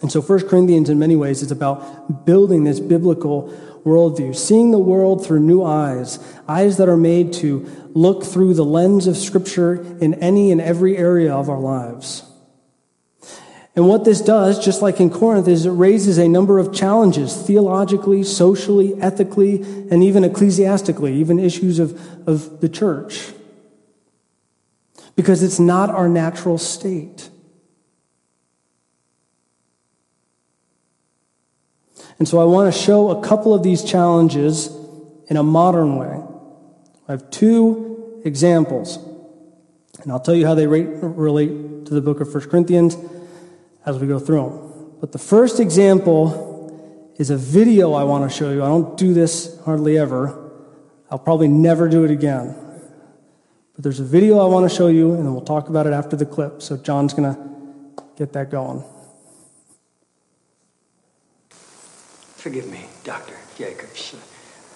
And 0.00 0.10
so, 0.10 0.20
1 0.20 0.48
Corinthians, 0.48 0.90
in 0.90 0.98
many 0.98 1.14
ways, 1.14 1.42
is 1.42 1.52
about 1.52 2.26
building 2.26 2.64
this 2.64 2.80
biblical 2.80 3.56
worldview, 3.84 4.34
seeing 4.34 4.72
the 4.72 4.78
world 4.78 5.24
through 5.24 5.40
new 5.40 5.62
eyes, 5.62 6.18
eyes 6.48 6.76
that 6.78 6.88
are 6.88 6.96
made 6.96 7.32
to 7.34 7.64
look 7.94 8.24
through 8.24 8.54
the 8.54 8.64
lens 8.64 9.06
of 9.06 9.16
Scripture 9.16 9.80
in 10.00 10.14
any 10.14 10.50
and 10.50 10.60
every 10.60 10.96
area 10.96 11.32
of 11.32 11.48
our 11.48 11.60
lives. 11.60 12.24
And 13.74 13.88
what 13.88 14.04
this 14.04 14.20
does, 14.20 14.62
just 14.62 14.82
like 14.82 15.00
in 15.00 15.08
Corinth, 15.08 15.48
is 15.48 15.64
it 15.64 15.70
raises 15.70 16.18
a 16.18 16.28
number 16.28 16.58
of 16.58 16.74
challenges 16.74 17.34
theologically, 17.34 18.22
socially, 18.22 19.00
ethically, 19.00 19.62
and 19.90 20.04
even 20.04 20.24
ecclesiastically, 20.24 21.14
even 21.14 21.38
issues 21.38 21.78
of, 21.78 21.98
of 22.28 22.60
the 22.60 22.68
church. 22.68 23.32
Because 25.16 25.42
it's 25.42 25.58
not 25.58 25.88
our 25.88 26.08
natural 26.08 26.58
state. 26.58 27.30
And 32.18 32.28
so 32.28 32.38
I 32.40 32.44
want 32.44 32.72
to 32.72 32.78
show 32.78 33.08
a 33.08 33.22
couple 33.26 33.54
of 33.54 33.62
these 33.62 33.82
challenges 33.82 34.70
in 35.28 35.38
a 35.38 35.42
modern 35.42 35.96
way. 35.96 36.22
I 37.08 37.12
have 37.12 37.30
two 37.30 38.20
examples, 38.22 38.98
and 40.02 40.12
I'll 40.12 40.20
tell 40.20 40.34
you 40.34 40.46
how 40.46 40.54
they 40.54 40.66
relate 40.66 41.86
to 41.86 41.94
the 41.94 42.02
book 42.02 42.20
of 42.20 42.32
1 42.32 42.50
Corinthians 42.50 42.96
as 43.84 43.98
we 43.98 44.06
go 44.06 44.18
through 44.18 44.42
them. 44.42 44.96
But 45.00 45.12
the 45.12 45.18
first 45.18 45.60
example 45.60 47.12
is 47.16 47.30
a 47.30 47.36
video 47.36 47.92
I 47.92 48.04
want 48.04 48.30
to 48.30 48.36
show 48.36 48.50
you. 48.50 48.62
I 48.62 48.68
don't 48.68 48.96
do 48.96 49.12
this 49.12 49.60
hardly 49.64 49.98
ever. 49.98 50.50
I'll 51.10 51.18
probably 51.18 51.48
never 51.48 51.88
do 51.88 52.04
it 52.04 52.10
again. 52.10 52.54
But 53.74 53.84
there's 53.84 54.00
a 54.00 54.04
video 54.04 54.38
I 54.38 54.46
want 54.46 54.68
to 54.68 54.74
show 54.74 54.88
you, 54.88 55.14
and 55.14 55.24
then 55.24 55.32
we'll 55.32 55.44
talk 55.44 55.68
about 55.68 55.86
it 55.86 55.92
after 55.92 56.16
the 56.16 56.26
clip. 56.26 56.62
So 56.62 56.76
John's 56.76 57.14
going 57.14 57.34
to 57.34 57.40
get 58.16 58.32
that 58.32 58.50
going. 58.50 58.84
Forgive 61.50 62.70
me, 62.70 62.86
Dr. 63.04 63.36
Jacobs. 63.56 64.16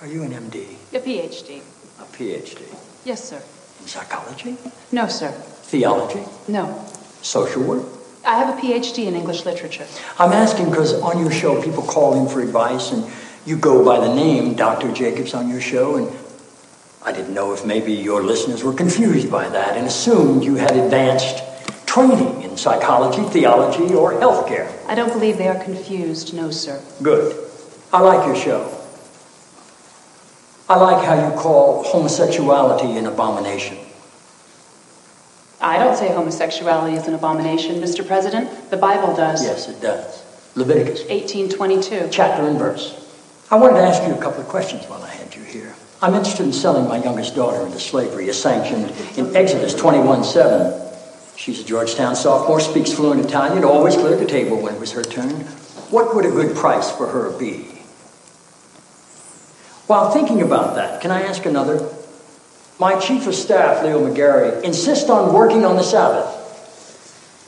Are 0.01 0.07
you 0.07 0.23
an 0.23 0.31
MD? 0.31 0.75
A 0.95 1.01
PhD. 1.01 1.63
A 1.99 2.05
PhD? 2.05 2.63
Yes, 3.05 3.29
sir. 3.29 3.43
In 3.81 3.87
psychology? 3.87 4.57
No, 4.93 5.09
sir. 5.09 5.31
Theology? 5.31 6.23
No. 6.49 6.85
Social 7.23 7.63
work? 7.63 7.96
I 8.27 8.39
have 8.39 8.59
a 8.59 8.61
PhD 8.61 9.07
in 9.07 9.15
English 9.15 9.45
literature. 9.45 9.87
I'm 10.19 10.33
asking 10.33 10.71
because 10.71 11.01
on 11.01 11.21
your 11.21 11.31
show, 11.31 11.63
people 11.63 11.85
call 11.85 12.21
in 12.21 12.29
for 12.29 12.41
advice, 12.41 12.91
and 12.91 13.09
you 13.47 13.57
go 13.57 13.85
by 13.85 14.01
the 14.01 14.13
name 14.13 14.55
Dr. 14.55 14.91
Jacobs 14.93 15.33
on 15.33 15.49
your 15.49 15.61
show, 15.61 15.95
and 15.95 16.11
I 17.05 17.13
didn't 17.13 17.35
know 17.35 17.53
if 17.53 17.65
maybe 17.65 17.93
your 17.93 18.25
listeners 18.25 18.65
were 18.65 18.73
confused 18.73 19.31
by 19.31 19.49
that 19.49 19.77
and 19.77 19.87
assumed 19.87 20.43
you 20.43 20.57
had 20.57 20.77
advanced 20.77 21.41
training 21.87 22.43
in 22.43 22.57
psychology, 22.57 23.23
theology, 23.31 23.95
or 23.95 24.13
healthcare. 24.15 24.73
I 24.89 24.97
don't 24.97 25.13
believe 25.13 25.39
they 25.39 25.47
are 25.47 25.63
confused, 25.63 26.35
no, 26.35 26.51
sir. 26.51 26.83
Good. 27.01 27.49
I 27.93 28.01
like 28.01 28.27
your 28.27 28.35
show. 28.35 28.73
I 30.69 30.81
like 30.81 31.05
how 31.05 31.31
you 31.31 31.37
call 31.41 31.85
homosexuality 31.85 32.99
an 32.99 33.07
abomination. 33.07 33.79
Say 35.97 36.13
homosexuality 36.13 36.95
is 36.95 37.09
an 37.09 37.15
abomination, 37.15 37.77
Mr. 37.77 38.07
President. 38.07 38.69
The 38.69 38.77
Bible 38.77 39.17
does. 39.17 39.43
Yes, 39.43 39.67
it 39.67 39.81
does. 39.81 40.23
Leviticus 40.55 41.01
1822. 41.09 42.09
Chapter 42.11 42.47
and 42.47 42.59
verse. 42.59 43.03
I 43.51 43.57
wanted 43.57 43.79
to 43.79 43.87
ask 43.87 44.07
you 44.07 44.15
a 44.15 44.21
couple 44.21 44.43
of 44.43 44.47
questions 44.47 44.85
while 44.85 45.03
I 45.03 45.09
had 45.09 45.35
you 45.35 45.43
here. 45.43 45.75
I'm 46.03 46.13
interested 46.13 46.45
in 46.45 46.53
selling 46.53 46.87
my 46.87 47.03
youngest 47.03 47.35
daughter 47.35 47.65
into 47.65 47.81
slavery 47.81 48.29
as 48.29 48.39
sanctioned 48.39 48.93
in 49.17 49.35
Exodus 49.35 49.75
21 49.75 50.23
7. 50.23 50.83
She's 51.35 51.63
a 51.63 51.65
Georgetown 51.65 52.15
sophomore, 52.15 52.61
speaks 52.61 52.93
fluent 52.93 53.25
Italian, 53.25 53.65
always 53.65 53.95
cleared 53.95 54.19
the 54.19 54.27
table 54.27 54.61
when 54.61 54.75
it 54.75 54.81
was 54.81 54.93
her 54.93 55.03
turn. 55.03 55.31
What 55.89 56.15
would 56.15 56.27
a 56.27 56.31
good 56.31 56.55
price 56.55 56.91
for 56.91 57.07
her 57.07 57.31
be? 57.39 57.69
While 59.87 60.11
thinking 60.11 60.43
about 60.43 60.75
that, 60.75 61.01
can 61.01 61.11
I 61.11 61.23
ask 61.23 61.47
another? 61.47 61.89
My 62.79 62.99
chief 62.99 63.27
of 63.27 63.35
staff, 63.35 63.83
Leo 63.83 64.07
McGarry, 64.07 64.63
insists 64.63 65.09
on 65.09 65.33
working 65.33 65.65
on 65.65 65.77
the 65.77 65.83
Sabbath. 65.83 66.35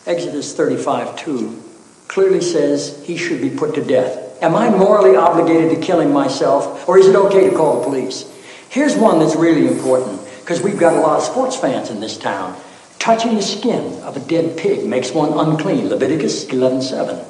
Exodus 0.07 0.55
35 0.55 1.17
2 1.17 1.63
clearly 2.09 2.41
says 2.41 3.05
he 3.05 3.19
should 3.19 3.43
be 3.43 3.51
put 3.51 3.75
to 3.75 3.85
death. 3.85 4.43
Am 4.43 4.55
I 4.55 4.71
morally 4.71 5.17
obligated 5.17 5.77
to 5.77 5.85
kill 5.85 6.01
him 6.01 6.13
myself, 6.13 6.89
or 6.89 6.97
is 6.97 7.09
it 7.09 7.15
okay 7.15 7.51
to 7.51 7.55
call 7.55 7.81
the 7.81 7.85
police? 7.85 8.25
Here's 8.71 8.97
one 8.97 9.19
that's 9.19 9.37
really 9.37 9.67
important, 9.69 10.19
because 10.41 10.63
we've 10.63 10.79
got 10.79 10.95
a 10.95 11.01
lot 11.01 11.19
of 11.19 11.25
sports 11.25 11.57
fans 11.57 11.91
in 11.91 12.01
this 12.01 12.17
town. 12.17 12.59
Touching 12.99 13.35
the 13.35 13.43
skin 13.43 14.01
of 14.05 14.17
a 14.17 14.21
dead 14.21 14.57
pig 14.57 14.87
makes 14.87 15.13
one 15.13 15.39
unclean. 15.39 15.91
Leviticus 15.91 16.49
11 16.49 16.81
7. 16.81 17.23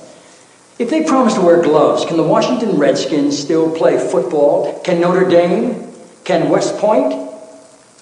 If 0.78 0.90
they 0.90 1.02
promise 1.02 1.34
to 1.34 1.40
wear 1.40 1.60
gloves, 1.62 2.04
can 2.04 2.16
the 2.16 2.22
Washington 2.22 2.78
Redskins 2.78 3.36
still 3.36 3.74
play 3.74 3.98
football? 3.98 4.80
Can 4.84 5.00
Notre 5.00 5.28
Dame? 5.28 5.92
Can 6.22 6.48
West 6.48 6.78
Point? 6.78 7.27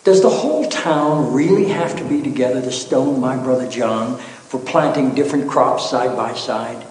Does 0.06 0.22
the 0.22 0.30
whole 0.30 0.64
town 0.68 1.32
really 1.32 1.64
have 1.64 1.96
to 1.96 2.04
be 2.04 2.22
together 2.22 2.62
to 2.62 2.70
stone 2.70 3.18
my 3.18 3.36
brother 3.36 3.68
John 3.68 4.18
for 4.18 4.60
planting 4.60 5.16
different 5.16 5.50
crops 5.50 5.90
side 5.90 6.16
by 6.16 6.32
side? 6.32 6.86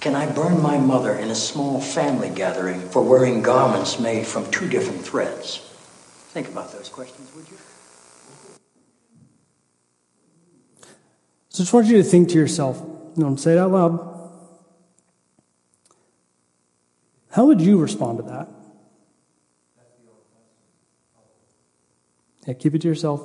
Can 0.00 0.14
I 0.14 0.30
burn 0.30 0.60
my 0.60 0.76
mother 0.76 1.14
in 1.14 1.30
a 1.30 1.34
small 1.34 1.80
family 1.80 2.28
gathering 2.28 2.86
for 2.90 3.00
wearing 3.00 3.40
garments 3.40 3.98
made 3.98 4.26
from 4.26 4.50
two 4.50 4.68
different 4.68 5.00
threads? 5.00 5.60
Think 6.34 6.48
about 6.48 6.70
those 6.70 6.90
questions, 6.90 7.34
would 7.34 7.48
you? 7.48 7.56
So 11.48 11.62
I 11.62 11.64
just 11.64 11.72
want 11.72 11.86
you 11.86 11.96
to 11.96 12.04
think 12.04 12.28
to 12.28 12.34
yourself, 12.34 12.84
you 13.16 13.24
know, 13.24 13.34
say 13.36 13.52
it 13.52 13.58
out 13.58 13.70
loud. 13.70 14.30
How 17.30 17.46
would 17.46 17.62
you 17.62 17.78
respond 17.78 18.18
to 18.18 18.24
that? 18.24 18.57
Yeah, 22.48 22.54
keep 22.54 22.74
it 22.74 22.80
to 22.80 22.88
yourself. 22.88 23.20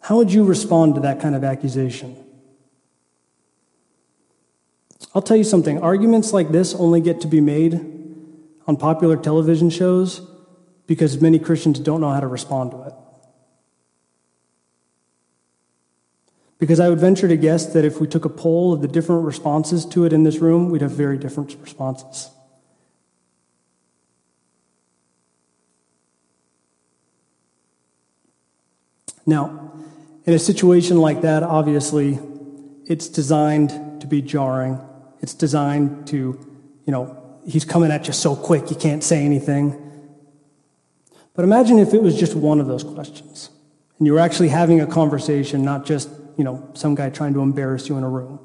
How 0.00 0.16
would 0.16 0.32
you 0.32 0.44
respond 0.44 0.94
to 0.94 1.00
that 1.00 1.20
kind 1.20 1.34
of 1.34 1.42
accusation? 1.42 2.16
I'll 5.12 5.22
tell 5.22 5.36
you 5.36 5.42
something 5.42 5.82
arguments 5.82 6.32
like 6.32 6.52
this 6.52 6.72
only 6.72 7.00
get 7.00 7.20
to 7.22 7.26
be 7.26 7.40
made 7.40 7.74
on 8.68 8.76
popular 8.76 9.16
television 9.16 9.70
shows 9.70 10.20
because 10.86 11.20
many 11.20 11.40
Christians 11.40 11.80
don't 11.80 12.00
know 12.00 12.10
how 12.10 12.20
to 12.20 12.28
respond 12.28 12.70
to 12.70 12.82
it. 12.84 12.92
Because 16.58 16.78
I 16.78 16.88
would 16.88 17.00
venture 17.00 17.26
to 17.26 17.36
guess 17.36 17.66
that 17.66 17.84
if 17.84 18.00
we 18.00 18.06
took 18.06 18.24
a 18.24 18.28
poll 18.28 18.72
of 18.72 18.82
the 18.82 18.88
different 18.88 19.24
responses 19.24 19.84
to 19.86 20.04
it 20.04 20.12
in 20.12 20.22
this 20.22 20.38
room, 20.38 20.70
we'd 20.70 20.82
have 20.82 20.92
very 20.92 21.18
different 21.18 21.56
responses. 21.60 22.30
Now, 29.28 29.74
in 30.24 30.32
a 30.32 30.38
situation 30.38 31.02
like 31.02 31.20
that, 31.20 31.42
obviously, 31.42 32.18
it's 32.86 33.08
designed 33.08 34.00
to 34.00 34.06
be 34.06 34.22
jarring. 34.22 34.80
It's 35.20 35.34
designed 35.34 36.08
to, 36.08 36.16
you 36.86 36.90
know, 36.90 37.38
he's 37.46 37.66
coming 37.66 37.90
at 37.90 38.06
you 38.06 38.14
so 38.14 38.34
quick 38.34 38.70
you 38.70 38.76
can't 38.76 39.04
say 39.04 39.22
anything. 39.22 39.76
But 41.34 41.44
imagine 41.44 41.78
if 41.78 41.92
it 41.92 42.02
was 42.02 42.18
just 42.18 42.34
one 42.34 42.58
of 42.58 42.68
those 42.68 42.82
questions 42.82 43.50
and 43.98 44.06
you 44.06 44.14
were 44.14 44.18
actually 44.18 44.48
having 44.48 44.80
a 44.80 44.86
conversation, 44.86 45.62
not 45.62 45.84
just, 45.84 46.08
you 46.38 46.44
know, 46.44 46.66
some 46.72 46.94
guy 46.94 47.10
trying 47.10 47.34
to 47.34 47.40
embarrass 47.40 47.86
you 47.86 47.98
in 47.98 48.04
a 48.04 48.08
room. 48.08 48.40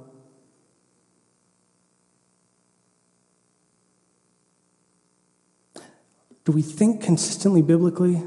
Do 6.43 6.51
we 6.51 6.61
think 6.61 7.01
consistently 7.01 7.61
biblically? 7.61 8.21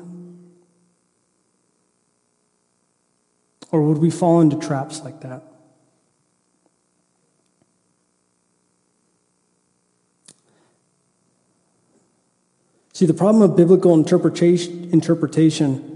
Or 3.71 3.83
would 3.83 3.99
we 3.99 4.11
fall 4.11 4.41
into 4.41 4.57
traps 4.57 5.03
like 5.03 5.21
that? 5.21 5.43
See, 12.93 13.05
the 13.05 13.13
problem 13.13 13.43
of 13.43 13.57
biblical 13.57 13.93
interpretation, 13.93 14.89
interpretation 14.91 15.93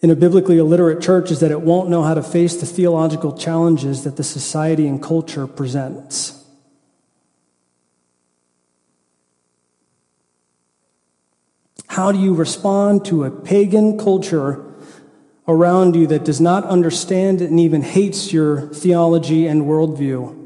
in 0.00 0.10
a 0.10 0.16
biblically 0.16 0.58
illiterate 0.58 1.02
church 1.02 1.30
is 1.30 1.40
that 1.40 1.50
it 1.50 1.60
won't 1.60 1.90
know 1.90 2.02
how 2.02 2.14
to 2.14 2.22
face 2.22 2.56
the 2.56 2.64
theological 2.64 3.36
challenges 3.36 4.04
that 4.04 4.16
the 4.16 4.24
society 4.24 4.86
and 4.86 5.02
culture 5.02 5.46
presents. 5.46 6.44
How 11.88 12.12
do 12.12 12.18
you 12.18 12.32
respond 12.32 13.04
to 13.06 13.24
a 13.24 13.30
pagan 13.30 13.98
culture 13.98 14.67
around 15.48 15.96
you 15.96 16.06
that 16.06 16.24
does 16.24 16.40
not 16.40 16.64
understand 16.64 17.40
and 17.40 17.58
even 17.58 17.82
hates 17.82 18.32
your 18.32 18.68
theology 18.68 19.46
and 19.46 19.62
worldview? 19.62 20.38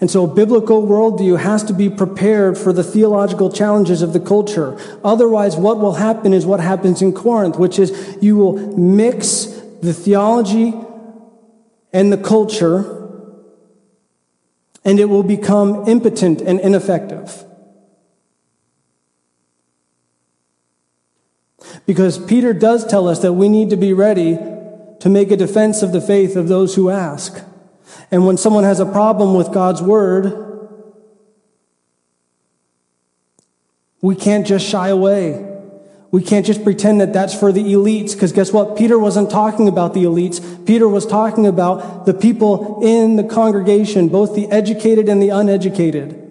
And 0.00 0.10
so, 0.10 0.24
a 0.24 0.34
biblical 0.34 0.82
worldview 0.82 1.38
has 1.38 1.62
to 1.64 1.74
be 1.74 1.90
prepared 1.90 2.56
for 2.56 2.72
the 2.72 2.82
theological 2.82 3.52
challenges 3.52 4.00
of 4.00 4.14
the 4.14 4.20
culture. 4.20 4.78
Otherwise, 5.04 5.56
what 5.56 5.78
will 5.78 5.94
happen 5.94 6.32
is 6.32 6.46
what 6.46 6.60
happens 6.60 7.02
in 7.02 7.12
Corinth, 7.12 7.58
which 7.58 7.78
is 7.78 8.16
you 8.22 8.36
will 8.36 8.54
mix 8.78 9.44
the 9.82 9.92
theology 9.92 10.74
and 11.92 12.10
the 12.10 12.16
culture, 12.16 13.06
and 14.84 14.98
it 14.98 15.06
will 15.06 15.22
become 15.22 15.86
impotent 15.86 16.40
and 16.40 16.58
ineffective. 16.60 17.44
Because 21.86 22.18
Peter 22.18 22.52
does 22.52 22.84
tell 22.84 23.08
us 23.08 23.20
that 23.20 23.34
we 23.34 23.48
need 23.48 23.70
to 23.70 23.76
be 23.76 23.92
ready 23.92 24.36
to 25.00 25.08
make 25.08 25.30
a 25.30 25.36
defense 25.36 25.82
of 25.82 25.92
the 25.92 26.00
faith 26.00 26.36
of 26.36 26.48
those 26.48 26.74
who 26.74 26.90
ask. 26.90 27.40
And 28.10 28.26
when 28.26 28.36
someone 28.36 28.64
has 28.64 28.80
a 28.80 28.86
problem 28.86 29.34
with 29.34 29.52
God's 29.52 29.80
word, 29.80 30.42
we 34.00 34.16
can't 34.16 34.46
just 34.46 34.66
shy 34.66 34.88
away. 34.88 35.44
We 36.10 36.22
can't 36.22 36.46
just 36.46 36.64
pretend 36.64 37.00
that 37.00 37.12
that's 37.12 37.34
for 37.38 37.52
the 37.52 37.62
elites, 37.62 38.14
because 38.14 38.32
guess 38.32 38.52
what? 38.52 38.76
Peter 38.76 38.98
wasn't 38.98 39.30
talking 39.30 39.68
about 39.68 39.92
the 39.92 40.04
elites. 40.04 40.66
Peter 40.66 40.88
was 40.88 41.04
talking 41.04 41.46
about 41.46 42.06
the 42.06 42.14
people 42.14 42.80
in 42.82 43.16
the 43.16 43.24
congregation, 43.24 44.08
both 44.08 44.34
the 44.34 44.46
educated 44.50 45.08
and 45.08 45.22
the 45.22 45.28
uneducated. 45.28 46.25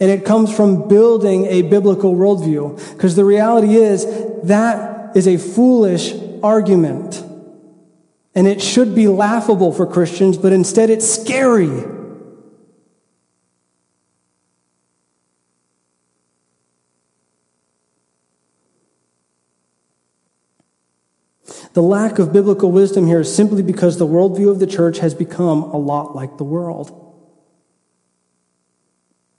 And 0.00 0.10
it 0.10 0.24
comes 0.24 0.54
from 0.54 0.88
building 0.88 1.46
a 1.46 1.62
biblical 1.62 2.14
worldview. 2.14 2.94
Because 2.94 3.16
the 3.16 3.24
reality 3.24 3.76
is, 3.76 4.06
that 4.44 5.16
is 5.16 5.26
a 5.26 5.36
foolish 5.36 6.14
argument. 6.42 7.24
And 8.34 8.46
it 8.46 8.62
should 8.62 8.94
be 8.94 9.08
laughable 9.08 9.72
for 9.72 9.86
Christians, 9.86 10.36
but 10.36 10.52
instead 10.52 10.90
it's 10.90 11.08
scary. 11.08 11.84
The 21.72 21.82
lack 21.82 22.18
of 22.18 22.32
biblical 22.32 22.72
wisdom 22.72 23.06
here 23.06 23.20
is 23.20 23.34
simply 23.34 23.62
because 23.62 23.98
the 23.98 24.06
worldview 24.06 24.50
of 24.50 24.58
the 24.58 24.66
church 24.66 24.98
has 24.98 25.14
become 25.14 25.62
a 25.62 25.76
lot 25.76 26.14
like 26.16 26.36
the 26.36 26.44
world. 26.44 27.07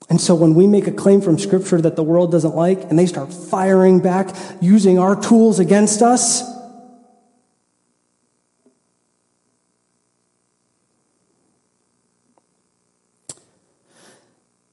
And 0.09 0.19
so 0.19 0.33
when 0.33 0.55
we 0.55 0.65
make 0.65 0.87
a 0.87 0.91
claim 0.91 1.21
from 1.21 1.37
Scripture 1.37 1.79
that 1.81 1.95
the 1.95 2.03
world 2.03 2.31
doesn't 2.31 2.55
like, 2.55 2.81
and 2.89 2.97
they 2.97 3.05
start 3.05 3.31
firing 3.31 3.99
back 3.99 4.35
using 4.59 4.97
our 4.97 5.15
tools 5.15 5.59
against 5.59 6.01
us, 6.01 6.41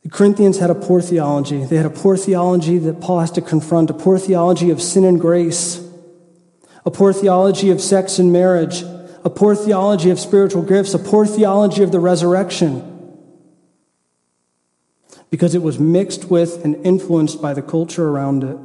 the 0.02 0.08
Corinthians 0.08 0.58
had 0.58 0.70
a 0.70 0.74
poor 0.74 1.02
theology. 1.02 1.64
They 1.64 1.76
had 1.76 1.84
a 1.84 1.90
poor 1.90 2.16
theology 2.16 2.78
that 2.78 3.02
Paul 3.02 3.20
has 3.20 3.30
to 3.32 3.42
confront, 3.42 3.90
a 3.90 3.94
poor 3.94 4.18
theology 4.18 4.70
of 4.70 4.80
sin 4.80 5.04
and 5.04 5.20
grace, 5.20 5.86
a 6.86 6.90
poor 6.90 7.12
theology 7.12 7.68
of 7.70 7.82
sex 7.82 8.18
and 8.18 8.32
marriage, 8.32 8.82
a 9.22 9.28
poor 9.28 9.54
theology 9.54 10.08
of 10.08 10.18
spiritual 10.18 10.62
gifts, 10.62 10.94
a 10.94 10.98
poor 10.98 11.26
theology 11.26 11.82
of 11.82 11.92
the 11.92 12.00
resurrection 12.00 12.95
because 15.30 15.54
it 15.54 15.62
was 15.62 15.78
mixed 15.78 16.26
with 16.26 16.64
and 16.64 16.74
influenced 16.86 17.42
by 17.42 17.52
the 17.52 17.62
culture 17.62 18.08
around 18.08 18.44
it. 18.44 18.56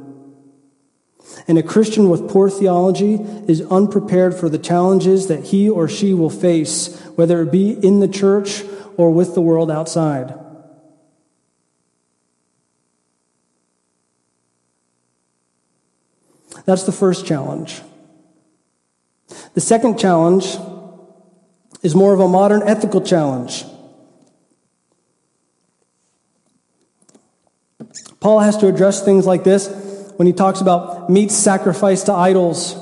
And 1.48 1.58
a 1.58 1.62
Christian 1.62 2.08
with 2.08 2.28
poor 2.28 2.50
theology 2.50 3.14
is 3.48 3.62
unprepared 3.62 4.34
for 4.34 4.48
the 4.48 4.58
challenges 4.58 5.28
that 5.28 5.44
he 5.44 5.68
or 5.68 5.88
she 5.88 6.14
will 6.14 6.30
face, 6.30 6.98
whether 7.14 7.42
it 7.42 7.52
be 7.52 7.72
in 7.72 8.00
the 8.00 8.08
church 8.08 8.62
or 8.96 9.10
with 9.10 9.34
the 9.34 9.40
world 9.40 9.70
outside. 9.70 10.38
That's 16.64 16.84
the 16.84 16.92
first 16.92 17.26
challenge. 17.26 17.80
The 19.54 19.60
second 19.60 19.98
challenge 19.98 20.56
is 21.82 21.94
more 21.94 22.14
of 22.14 22.20
a 22.20 22.28
modern 22.28 22.62
ethical 22.62 23.00
challenge. 23.00 23.64
Paul 28.22 28.38
has 28.38 28.56
to 28.58 28.68
address 28.68 29.04
things 29.04 29.26
like 29.26 29.42
this 29.42 29.66
when 30.16 30.26
he 30.26 30.32
talks 30.32 30.60
about 30.60 31.10
meat 31.10 31.32
sacrificed 31.32 32.06
to 32.06 32.12
idols. 32.12 32.76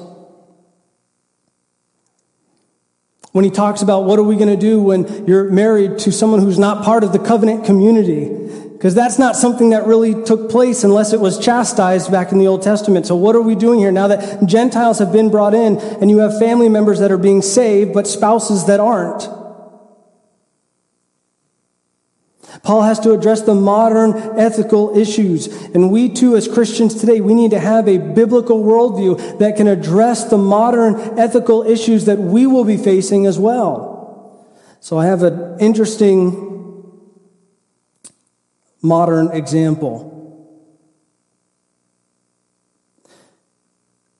When 3.32 3.46
he 3.46 3.50
talks 3.50 3.80
about 3.80 4.04
what 4.04 4.18
are 4.18 4.22
we 4.22 4.36
going 4.36 4.50
to 4.50 4.60
do 4.60 4.82
when 4.82 5.26
you're 5.26 5.50
married 5.50 6.00
to 6.00 6.12
someone 6.12 6.40
who's 6.40 6.58
not 6.58 6.84
part 6.84 7.04
of 7.04 7.12
the 7.12 7.18
covenant 7.18 7.64
community. 7.64 8.28
Because 8.72 8.94
that's 8.94 9.18
not 9.18 9.34
something 9.34 9.70
that 9.70 9.86
really 9.86 10.24
took 10.24 10.50
place 10.50 10.84
unless 10.84 11.14
it 11.14 11.20
was 11.20 11.38
chastised 11.38 12.10
back 12.10 12.32
in 12.32 12.38
the 12.38 12.46
Old 12.46 12.60
Testament. 12.60 13.06
So 13.06 13.16
what 13.16 13.34
are 13.34 13.40
we 13.40 13.54
doing 13.54 13.78
here 13.78 13.92
now 13.92 14.08
that 14.08 14.46
Gentiles 14.46 14.98
have 14.98 15.10
been 15.10 15.30
brought 15.30 15.54
in 15.54 15.78
and 15.78 16.10
you 16.10 16.18
have 16.18 16.38
family 16.38 16.68
members 16.68 16.98
that 16.98 17.10
are 17.10 17.18
being 17.18 17.40
saved 17.40 17.94
but 17.94 18.06
spouses 18.06 18.66
that 18.66 18.78
aren't? 18.78 19.39
Paul 22.62 22.82
has 22.82 23.00
to 23.00 23.12
address 23.12 23.42
the 23.42 23.54
modern 23.54 24.38
ethical 24.38 24.96
issues. 24.96 25.46
And 25.46 25.90
we 25.90 26.10
too, 26.10 26.36
as 26.36 26.46
Christians 26.46 26.94
today, 26.94 27.20
we 27.20 27.34
need 27.34 27.52
to 27.52 27.60
have 27.60 27.88
a 27.88 27.98
biblical 27.98 28.62
worldview 28.62 29.38
that 29.38 29.56
can 29.56 29.66
address 29.66 30.24
the 30.24 30.36
modern 30.36 31.18
ethical 31.18 31.62
issues 31.62 32.04
that 32.04 32.18
we 32.18 32.46
will 32.46 32.64
be 32.64 32.76
facing 32.76 33.26
as 33.26 33.38
well. 33.38 34.46
So 34.80 34.98
I 34.98 35.06
have 35.06 35.22
an 35.22 35.58
interesting 35.58 36.48
modern 38.82 39.30
example. 39.32 40.08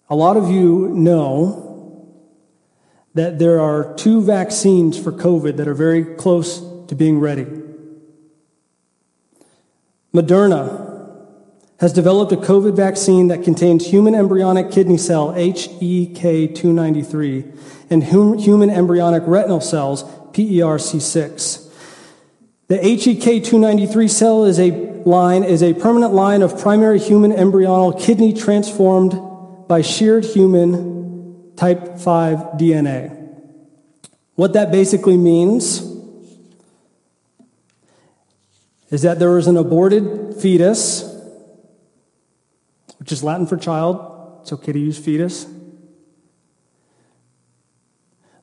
A 0.08 0.16
lot 0.16 0.36
of 0.36 0.50
you 0.50 0.88
know 0.88 1.66
that 3.14 3.38
there 3.38 3.60
are 3.60 3.94
two 3.94 4.22
vaccines 4.22 4.98
for 4.98 5.12
COVID 5.12 5.56
that 5.56 5.68
are 5.68 5.74
very 5.74 6.04
close 6.04 6.60
to 6.88 6.94
being 6.94 7.20
ready. 7.20 7.59
Moderna 10.12 10.88
has 11.78 11.92
developed 11.92 12.32
a 12.32 12.36
COVID 12.36 12.74
vaccine 12.76 13.28
that 13.28 13.44
contains 13.44 13.86
human 13.86 14.14
embryonic 14.14 14.70
kidney 14.70 14.98
cell, 14.98 15.32
HEK293, 15.32 17.56
and 17.90 18.04
human 18.04 18.70
embryonic 18.70 19.22
retinal 19.26 19.60
cells, 19.60 20.04
PERC6. 20.32 21.68
The 22.66 22.78
HEK293 22.78 24.10
cell 24.10 24.44
is 24.44 24.60
a 24.60 24.90
line 25.06 25.44
is 25.44 25.62
a 25.62 25.72
permanent 25.72 26.12
line 26.12 26.42
of 26.42 26.60
primary 26.60 26.98
human 26.98 27.32
embryonal 27.32 27.98
kidney 27.98 28.34
transformed 28.34 29.18
by 29.66 29.80
sheared 29.80 30.26
human 30.26 31.54
type 31.56 31.98
5 31.98 32.58
DNA. 32.58 33.16
What 34.34 34.52
that 34.52 34.70
basically 34.70 35.16
means 35.16 35.89
is 38.90 39.02
that 39.02 39.18
there 39.18 39.30
was 39.30 39.46
an 39.46 39.56
aborted 39.56 40.34
fetus, 40.34 41.04
which 42.98 43.12
is 43.12 43.22
Latin 43.22 43.46
for 43.46 43.56
child. 43.56 44.40
It's 44.42 44.52
okay 44.52 44.72
to 44.72 44.78
use 44.78 44.98
fetus. 44.98 45.46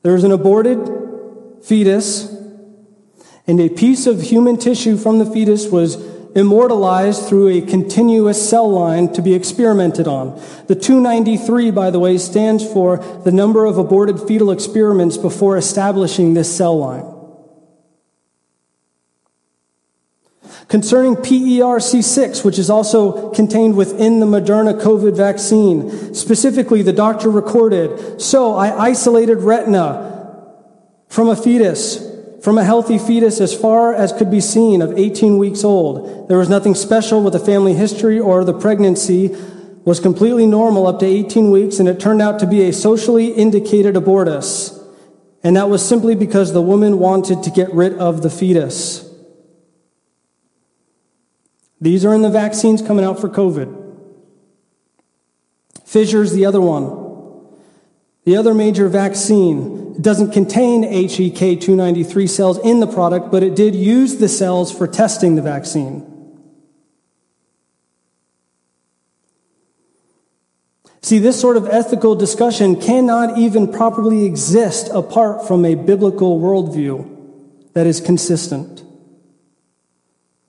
There 0.02 0.12
was 0.12 0.24
an 0.24 0.32
aborted 0.32 0.90
fetus, 1.62 2.34
and 3.46 3.60
a 3.60 3.68
piece 3.68 4.06
of 4.06 4.22
human 4.22 4.56
tissue 4.56 4.96
from 4.96 5.18
the 5.18 5.26
fetus 5.26 5.68
was 5.68 5.96
immortalized 6.34 7.28
through 7.28 7.48
a 7.48 7.60
continuous 7.60 8.48
cell 8.48 8.70
line 8.70 9.12
to 9.12 9.22
be 9.22 9.34
experimented 9.34 10.06
on. 10.06 10.40
The 10.66 10.74
293, 10.74 11.70
by 11.72 11.90
the 11.90 11.98
way, 11.98 12.16
stands 12.18 12.64
for 12.64 12.98
the 13.24 13.32
number 13.32 13.64
of 13.64 13.76
aborted 13.76 14.20
fetal 14.20 14.50
experiments 14.50 15.16
before 15.16 15.56
establishing 15.56 16.34
this 16.34 16.54
cell 16.54 16.78
line. 16.78 17.17
Concerning 20.68 21.16
PERC6, 21.16 22.44
which 22.44 22.58
is 22.58 22.68
also 22.68 23.30
contained 23.30 23.74
within 23.74 24.20
the 24.20 24.26
Moderna 24.26 24.78
COVID 24.78 25.16
vaccine, 25.16 26.14
specifically 26.14 26.82
the 26.82 26.92
doctor 26.92 27.30
recorded, 27.30 28.20
so 28.20 28.54
I 28.54 28.88
isolated 28.88 29.38
retina 29.38 30.46
from 31.08 31.30
a 31.30 31.36
fetus, 31.36 32.06
from 32.42 32.58
a 32.58 32.64
healthy 32.64 32.98
fetus 32.98 33.40
as 33.40 33.58
far 33.58 33.94
as 33.94 34.12
could 34.12 34.30
be 34.30 34.42
seen 34.42 34.82
of 34.82 34.96
18 34.98 35.38
weeks 35.38 35.64
old. 35.64 36.28
There 36.28 36.36
was 36.36 36.50
nothing 36.50 36.74
special 36.74 37.22
with 37.22 37.32
the 37.32 37.38
family 37.38 37.72
history 37.72 38.20
or 38.20 38.44
the 38.44 38.52
pregnancy 38.52 39.34
was 39.86 40.00
completely 40.00 40.44
normal 40.44 40.86
up 40.86 40.98
to 41.00 41.06
18 41.06 41.50
weeks 41.50 41.78
and 41.78 41.88
it 41.88 41.98
turned 41.98 42.20
out 42.20 42.38
to 42.40 42.46
be 42.46 42.68
a 42.68 42.74
socially 42.74 43.28
indicated 43.28 43.94
abortus. 43.94 44.78
And 45.42 45.56
that 45.56 45.70
was 45.70 45.86
simply 45.86 46.14
because 46.14 46.52
the 46.52 46.60
woman 46.60 46.98
wanted 46.98 47.42
to 47.44 47.50
get 47.50 47.72
rid 47.72 47.94
of 47.94 48.20
the 48.20 48.28
fetus. 48.28 49.07
These 51.80 52.04
are 52.04 52.14
in 52.14 52.22
the 52.22 52.30
vaccines 52.30 52.82
coming 52.82 53.04
out 53.04 53.20
for 53.20 53.28
COVID. 53.28 53.74
Pfizer's 55.84 56.32
the 56.32 56.44
other 56.44 56.60
one. 56.60 57.06
The 58.24 58.36
other 58.36 58.52
major 58.52 58.88
vaccine 58.88 60.00
doesn't 60.02 60.32
contain 60.32 60.84
HEK293 60.84 62.28
cells 62.28 62.58
in 62.58 62.80
the 62.80 62.86
product, 62.86 63.30
but 63.30 63.42
it 63.42 63.56
did 63.56 63.74
use 63.74 64.16
the 64.16 64.28
cells 64.28 64.76
for 64.76 64.86
testing 64.86 65.34
the 65.34 65.42
vaccine. 65.42 66.04
See, 71.00 71.18
this 71.18 71.40
sort 71.40 71.56
of 71.56 71.66
ethical 71.68 72.14
discussion 72.16 72.78
cannot 72.78 73.38
even 73.38 73.72
properly 73.72 74.26
exist 74.26 74.90
apart 74.92 75.48
from 75.48 75.64
a 75.64 75.74
biblical 75.74 76.38
worldview 76.38 77.72
that 77.72 77.86
is 77.86 78.00
consistent. 78.00 78.82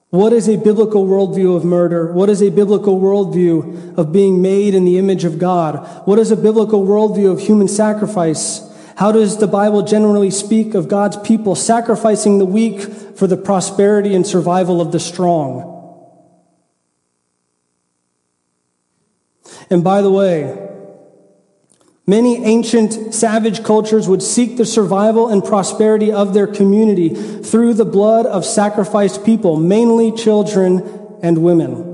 What 0.10 0.34
is 0.34 0.50
a 0.50 0.58
biblical 0.58 1.06
worldview 1.06 1.56
of 1.56 1.64
murder? 1.64 2.12
What 2.12 2.30
is 2.30 2.42
a 2.42 2.50
biblical 2.50 3.00
worldview 3.00 3.96
of 3.98 4.12
being 4.12 4.42
made 4.42 4.74
in 4.74 4.84
the 4.84 4.98
image 4.98 5.24
of 5.24 5.38
God? 5.38 6.08
What 6.08 6.18
is 6.18 6.32
a 6.32 6.36
biblical 6.36 6.84
worldview 6.84 7.32
of 7.32 7.40
human 7.40 7.68
sacrifice? 7.68 8.68
How 8.96 9.12
does 9.12 9.38
the 9.38 9.48
Bible 9.48 9.84
generally 9.84 10.32
speak 10.32 10.74
of 10.74 10.88
God's 10.88 11.18
people 11.18 11.54
sacrificing 11.54 12.40
the 12.40 12.46
weak 12.46 12.82
for 12.82 13.28
the 13.28 13.38
prosperity 13.38 14.16
and 14.16 14.26
survival 14.26 14.82
of 14.82 14.92
the 14.92 15.00
strong? 15.00 15.76
And 19.70 19.84
by 19.84 20.02
the 20.02 20.12
way, 20.12 20.69
Many 22.10 22.44
ancient 22.44 23.14
savage 23.14 23.64
cultures 23.64 24.08
would 24.08 24.24
seek 24.24 24.58
the 24.58 24.66
survival 24.66 25.30
and 25.30 25.44
prosperity 25.44 26.12
of 26.12 26.34
their 26.34 26.48
community 26.48 27.10
through 27.44 27.76
the 27.76 27.86
blood 27.86 28.26
of 28.26 28.44
sacrificed 28.44 29.24
people, 29.24 29.58
mainly 29.58 30.12
children 30.12 31.20
and 31.22 31.44
women. 31.44 31.86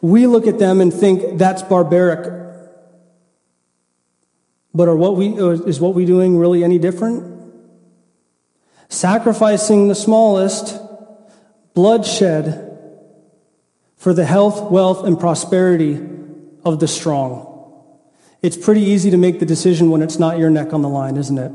We 0.00 0.26
look 0.26 0.46
at 0.46 0.58
them 0.58 0.80
and 0.80 0.90
think 0.90 1.36
that's 1.36 1.60
barbaric. 1.60 2.32
But 4.72 4.88
are 4.88 4.96
what 4.96 5.16
we, 5.16 5.34
is 5.34 5.78
what 5.78 5.92
we 5.92 6.06
doing 6.06 6.38
really 6.38 6.64
any 6.64 6.78
different? 6.78 7.42
Sacrificing 8.88 9.88
the 9.88 9.94
smallest, 9.94 10.80
bloodshed 11.74 12.78
for 13.98 14.14
the 14.14 14.24
health, 14.24 14.70
wealth, 14.70 15.04
and 15.04 15.20
prosperity 15.20 16.00
of 16.64 16.80
the 16.80 16.88
strong. 16.88 17.49
It's 18.42 18.56
pretty 18.56 18.82
easy 18.82 19.10
to 19.10 19.16
make 19.16 19.38
the 19.38 19.46
decision 19.46 19.90
when 19.90 20.02
it's 20.02 20.18
not 20.18 20.38
your 20.38 20.50
neck 20.50 20.72
on 20.72 20.82
the 20.82 20.88
line, 20.88 21.16
isn't 21.16 21.38
it? 21.38 21.52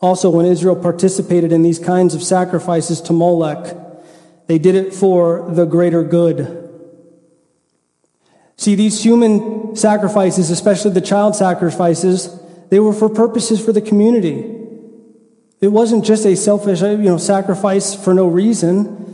Also, 0.00 0.30
when 0.30 0.46
Israel 0.46 0.76
participated 0.76 1.52
in 1.52 1.62
these 1.62 1.78
kinds 1.78 2.14
of 2.14 2.22
sacrifices 2.22 3.00
to 3.02 3.12
Molech, 3.12 3.76
they 4.46 4.58
did 4.58 4.74
it 4.74 4.94
for 4.94 5.50
the 5.50 5.66
greater 5.66 6.02
good. 6.02 6.64
See, 8.56 8.74
these 8.74 9.02
human 9.02 9.76
sacrifices, 9.76 10.50
especially 10.50 10.92
the 10.92 11.00
child 11.00 11.36
sacrifices, 11.36 12.40
they 12.70 12.80
were 12.80 12.92
for 12.92 13.08
purposes 13.08 13.64
for 13.64 13.72
the 13.72 13.80
community. 13.80 14.54
It 15.60 15.68
wasn't 15.68 16.04
just 16.04 16.24
a 16.24 16.36
selfish, 16.36 16.80
you 16.80 16.96
know, 16.98 17.18
sacrifice 17.18 17.94
for 17.94 18.14
no 18.14 18.28
reason. 18.28 19.07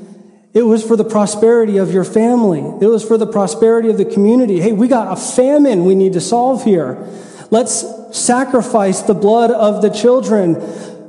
It 0.55 0.63
was 0.63 0.87
for 0.87 0.95
the 0.95 1.05
prosperity 1.05 1.79
of 1.79 1.93
your 1.93 2.05
family. 2.05 2.61
It 2.81 2.87
was 2.87 3.05
for 3.05 3.19
the 3.19 3.27
prosperity 3.27 3.91
of 3.91 3.99
the 3.99 4.05
community. 4.05 4.61
Hey, 4.61 4.73
we 4.73 4.87
got 4.87 5.13
a 5.13 5.21
famine 5.21 5.85
we 5.85 5.97
need 5.97 6.13
to 6.13 6.21
solve 6.21 6.65
here. 6.65 6.97
Let's 7.51 7.85
sacrifice 8.17 9.03
the 9.03 9.15
blood 9.15 9.51
of 9.51 9.83
the 9.83 9.91
children 9.91 10.55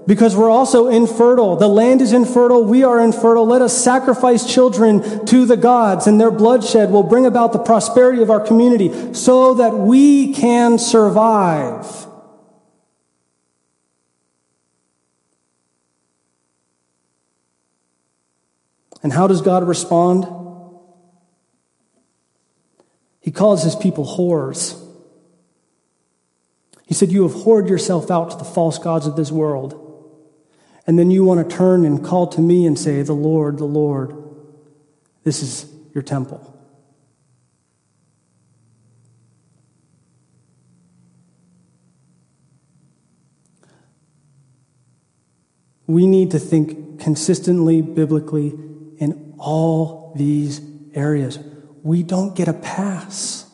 because 0.08 0.36
we're 0.36 0.50
also 0.50 0.88
infertile. 0.88 1.56
The 1.58 1.68
land 1.68 2.02
is 2.02 2.12
infertile. 2.12 2.64
We 2.64 2.84
are 2.84 3.00
infertile. 3.00 3.46
Let 3.46 3.62
us 3.62 3.78
sacrifice 3.78 4.52
children 4.52 5.26
to 5.28 5.46
the 5.46 5.58
gods 5.58 6.08
and 6.08 6.20
their 6.20 6.32
bloodshed 6.32 6.92
will 6.92 7.04
bring 7.04 7.28
about 7.28 7.54
the 7.54 7.60
prosperity 7.60 8.24
of 8.24 8.32
our 8.32 8.40
community 8.40 9.14
so 9.14 9.54
that 9.56 9.74
we 9.76 10.34
can 10.34 10.80
survive. 10.80 12.08
And 19.06 19.14
how 19.14 19.28
does 19.28 19.44
God 19.44 19.68
respond? 19.68 20.26
He 23.22 23.30
calls 23.30 23.62
his 23.62 23.76
people 23.76 24.04
whores. 24.04 24.84
He 26.88 26.96
said, 26.96 27.12
You 27.12 27.22
have 27.28 27.38
whored 27.38 27.70
yourself 27.70 28.10
out 28.10 28.32
to 28.32 28.38
the 28.38 28.44
false 28.44 28.80
gods 28.80 29.06
of 29.06 29.16
this 29.16 29.32
world. 29.32 29.80
And 30.88 30.98
then 30.98 31.12
you 31.12 31.24
want 31.24 31.48
to 31.48 31.56
turn 31.56 31.86
and 31.86 32.04
call 32.04 32.26
to 32.30 32.42
me 32.42 32.66
and 32.66 32.80
say, 32.80 33.04
The 33.04 33.14
Lord, 33.14 33.60
the 33.60 33.66
Lord, 33.66 34.16
this 35.24 35.44
is 35.44 35.72
your 35.94 36.02
temple. 36.02 36.60
We 45.86 46.08
need 46.08 46.32
to 46.32 46.40
think 46.40 47.00
consistently, 47.00 47.84
biblically, 47.84 48.58
in 48.98 49.34
all 49.38 50.14
these 50.16 50.62
areas. 50.94 51.40
We 51.84 52.04
don't 52.04 52.36
get 52.36 52.48
a 52.48 52.54
pass. 52.54 53.50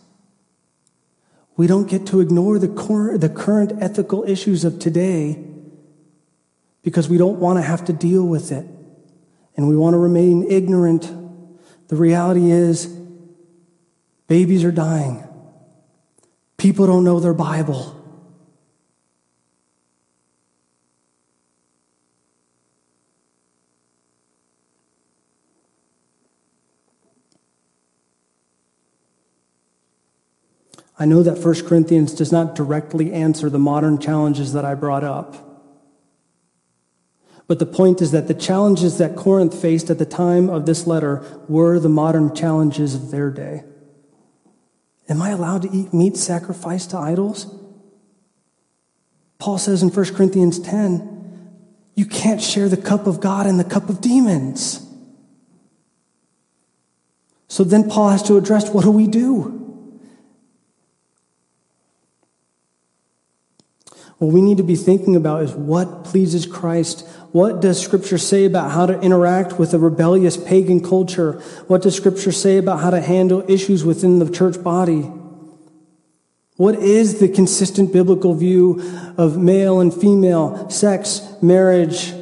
We 1.58 1.68
don't 1.68 1.88
get 1.88 2.08
to 2.08 2.22
ignore 2.22 2.60
the, 2.60 2.70
cor- 2.70 3.18
the 3.18 3.30
current 3.30 3.74
ethical 3.82 4.24
issues 4.24 4.64
of 4.64 4.80
today 4.80 5.44
because 6.84 7.10
we 7.10 7.18
don't 7.18 7.40
want 7.40 7.60
to 7.60 7.62
have 7.62 7.86
to 7.86 7.94
deal 7.94 8.26
with 8.26 8.52
it 8.52 8.66
and 9.56 9.68
we 9.68 9.76
want 9.76 9.94
to 9.94 9.98
remain 9.98 10.50
ignorant. 10.50 11.12
The 11.90 11.96
reality 11.96 12.52
is, 12.52 12.88
babies 14.28 14.64
are 14.64 14.72
dying. 14.72 15.24
People 16.58 16.88
don't 16.88 17.04
know 17.04 17.20
their 17.20 17.34
Bible. 17.34 18.01
I 31.02 31.06
know 31.06 31.24
that 31.24 31.44
1 31.44 31.66
Corinthians 31.66 32.14
does 32.14 32.32
not 32.32 32.54
directly 32.54 33.12
answer 33.12 33.50
the 33.50 33.58
modern 33.58 33.98
challenges 33.98 34.54
that 34.54 34.64
I 34.64 34.76
brought 34.76 35.04
up. 35.04 35.36
But 37.48 37.58
the 37.58 37.66
point 37.66 38.04
is 38.04 38.12
that 38.12 38.28
the 38.28 38.36
challenges 38.36 39.00
that 39.00 39.16
Corinth 39.16 39.60
faced 39.60 39.90
at 39.90 39.98
the 39.98 40.06
time 40.06 40.48
of 40.48 40.68
this 40.68 40.86
letter 40.86 41.26
were 41.50 41.80
the 41.80 41.90
modern 41.90 42.36
challenges 42.36 42.94
of 42.94 43.10
their 43.10 43.32
day. 43.32 43.64
Am 45.10 45.24
I 45.24 45.30
allowed 45.30 45.64
to 45.64 45.72
eat 45.72 45.92
meat 45.92 46.18
sacrificed 46.18 46.92
to 46.92 47.00
idols? 47.00 47.52
Paul 49.40 49.58
says 49.58 49.82
in 49.82 49.90
1 49.90 50.14
Corinthians 50.14 50.60
10, 50.60 51.58
you 51.96 52.06
can't 52.06 52.44
share 52.44 52.70
the 52.70 52.78
cup 52.78 53.08
of 53.08 53.20
God 53.20 53.48
and 53.48 53.60
the 53.60 53.64
cup 53.64 53.90
of 53.90 54.02
demons. 54.02 54.88
So 57.48 57.64
then 57.64 57.90
Paul 57.90 58.10
has 58.10 58.22
to 58.28 58.38
address 58.38 58.70
what 58.70 58.84
do 58.84 58.92
we 58.92 59.08
do? 59.08 59.61
What 64.22 64.34
we 64.34 64.44
need 64.44 64.58
to 64.58 64.64
be 64.64 64.76
thinking 64.76 65.16
about 65.16 65.42
is 65.42 65.52
what 65.54 66.04
pleases 66.04 66.46
Christ. 66.46 67.08
What 67.32 67.60
does 67.60 67.82
Scripture 67.82 68.20
say 68.20 68.46
about 68.46 68.70
how 68.70 68.86
to 68.86 69.02
interact 69.02 69.58
with 69.58 69.74
a 69.74 69.80
rebellious 69.80 70.38
pagan 70.38 70.80
culture? 70.80 71.42
What 71.66 71.82
does 71.82 71.96
Scripture 71.96 72.32
say 72.32 72.60
about 72.60 72.82
how 72.82 72.92
to 72.92 73.02
handle 73.02 73.44
issues 73.50 73.84
within 73.84 74.20
the 74.20 74.30
church 74.30 74.64
body? 74.64 75.10
What 76.58 76.76
is 76.76 77.20
the 77.20 77.30
consistent 77.30 77.92
biblical 77.92 78.36
view 78.36 78.80
of 79.18 79.40
male 79.40 79.80
and 79.80 79.92
female, 79.92 80.70
sex, 80.70 81.28
marriage, 81.42 82.14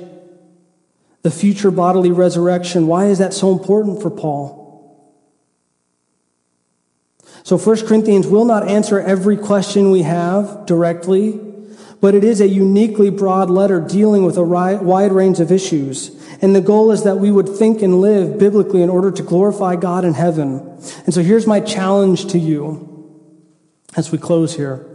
the 1.23 1.31
future 1.31 1.69
bodily 1.69 2.11
resurrection? 2.11 2.87
Why 2.87 3.07
is 3.07 3.17
that 3.17 3.33
so 3.33 3.51
important 3.51 4.01
for 4.01 4.09
Paul? 4.09 4.57
So 7.43 7.57
1 7.57 7.87
Corinthians 7.87 8.25
will 8.25 8.45
not 8.45 8.69
answer 8.69 9.01
every 9.01 9.35
question 9.35 9.91
we 9.91 10.03
have 10.03 10.65
directly 10.65 11.47
but 12.01 12.15
it 12.15 12.23
is 12.23 12.39
a 12.39 12.47
uniquely 12.47 13.09
broad 13.09 13.49
letter 13.49 13.79
dealing 13.79 14.23
with 14.23 14.37
a 14.37 14.43
wide 14.43 15.11
range 15.11 15.39
of 15.39 15.51
issues. 15.51 16.15
And 16.41 16.55
the 16.55 16.61
goal 16.61 16.91
is 16.91 17.03
that 17.03 17.17
we 17.17 17.31
would 17.31 17.49
think 17.49 17.81
and 17.81 17.99
live 17.99 18.37
biblically 18.37 18.81
in 18.81 18.89
order 18.89 19.11
to 19.11 19.23
glorify 19.23 19.75
God 19.75 20.05
in 20.05 20.13
heaven. 20.13 20.59
And 21.05 21.13
so 21.13 21.21
here's 21.21 21.45
my 21.45 21.59
challenge 21.59 22.27
to 22.27 22.39
you 22.39 22.85
as 23.95 24.11
we 24.11 24.17
close 24.17 24.55
here 24.55 24.85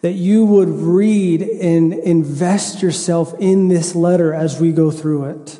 that 0.00 0.12
you 0.12 0.44
would 0.44 0.68
read 0.68 1.42
and 1.42 1.92
invest 1.92 2.82
yourself 2.82 3.34
in 3.40 3.66
this 3.66 3.96
letter 3.96 4.32
as 4.32 4.60
we 4.60 4.70
go 4.70 4.92
through 4.92 5.24
it. 5.24 5.58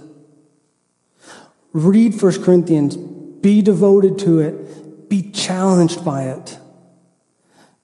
Read 1.72 2.20
1 2.20 2.44
Corinthians, 2.44 2.96
be 2.96 3.62
devoted 3.62 4.18
to 4.20 4.38
it, 4.38 5.08
be 5.08 5.30
challenged 5.32 6.04
by 6.04 6.24
it. 6.24 6.58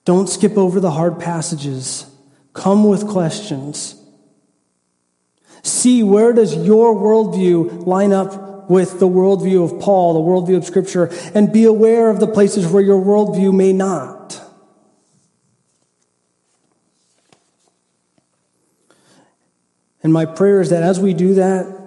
Don't 0.05 0.28
skip 0.28 0.57
over 0.57 0.78
the 0.78 0.92
hard 0.92 1.18
passages. 1.18 2.07
Come 2.55 2.85
with 2.85 3.07
questions. 3.07 3.97
See 5.63 6.03
where 6.03 6.33
does 6.33 6.57
your 6.57 6.95
worldview 6.95 7.87
line 7.87 8.13
up 8.13 8.71
with 8.71 9.01
the 9.01 9.09
worldview 9.09 9.65
of 9.65 9.81
Paul, 9.81 10.15
the 10.15 10.21
worldview 10.21 10.57
of 10.57 10.65
Scripture, 10.65 11.11
and 11.35 11.53
be 11.53 11.65
aware 11.65 12.09
of 12.09 12.21
the 12.21 12.27
places 12.27 12.67
where 12.67 12.83
your 12.83 13.03
worldview 13.03 13.53
may 13.53 13.73
not. 13.73 14.41
And 20.03 20.13
my 20.13 20.27
prayer 20.27 20.61
is 20.61 20.71
that 20.71 20.83
as 20.83 21.01
we 21.01 21.15
do 21.15 21.35
that, 21.35 21.84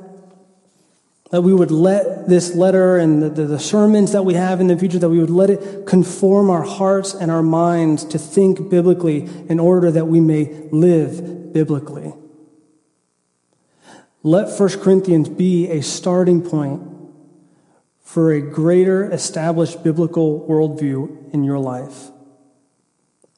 that 1.30 1.42
we 1.42 1.54
would 1.54 1.72
let 1.72 2.30
this 2.30 2.56
letter 2.56 2.98
and 2.98 3.22
the, 3.22 3.30
the, 3.30 3.60
sermons 3.60 4.14
that 4.14 4.24
we 4.24 4.36
have 4.36 4.62
in 4.62 4.68
the 4.68 4.78
future, 4.78 4.98
that 5.00 5.10
we 5.10 5.20
would 5.20 5.30
let 5.30 5.50
it 5.50 5.86
conform 5.86 6.50
our 6.50 6.64
hearts 6.64 7.14
and 7.14 7.30
our 7.30 7.44
minds 7.44 8.06
to 8.06 8.18
think 8.18 8.70
biblically 8.70 9.28
in 9.50 9.60
order 9.60 9.92
that 9.92 10.06
we 10.06 10.22
may 10.22 10.46
live 10.72 11.52
biblically. 11.52 12.14
Let 14.24 14.58
1 14.58 14.70
Corinthians 14.80 15.30
be 15.30 15.70
a 15.70 15.82
starting 15.82 16.42
point 16.42 16.82
for 18.00 18.32
a 18.32 18.42
greater 18.42 19.12
established 19.12 19.84
biblical 19.84 20.48
worldview 20.50 21.34
in 21.34 21.44
your 21.44 21.60
life. 21.60 22.10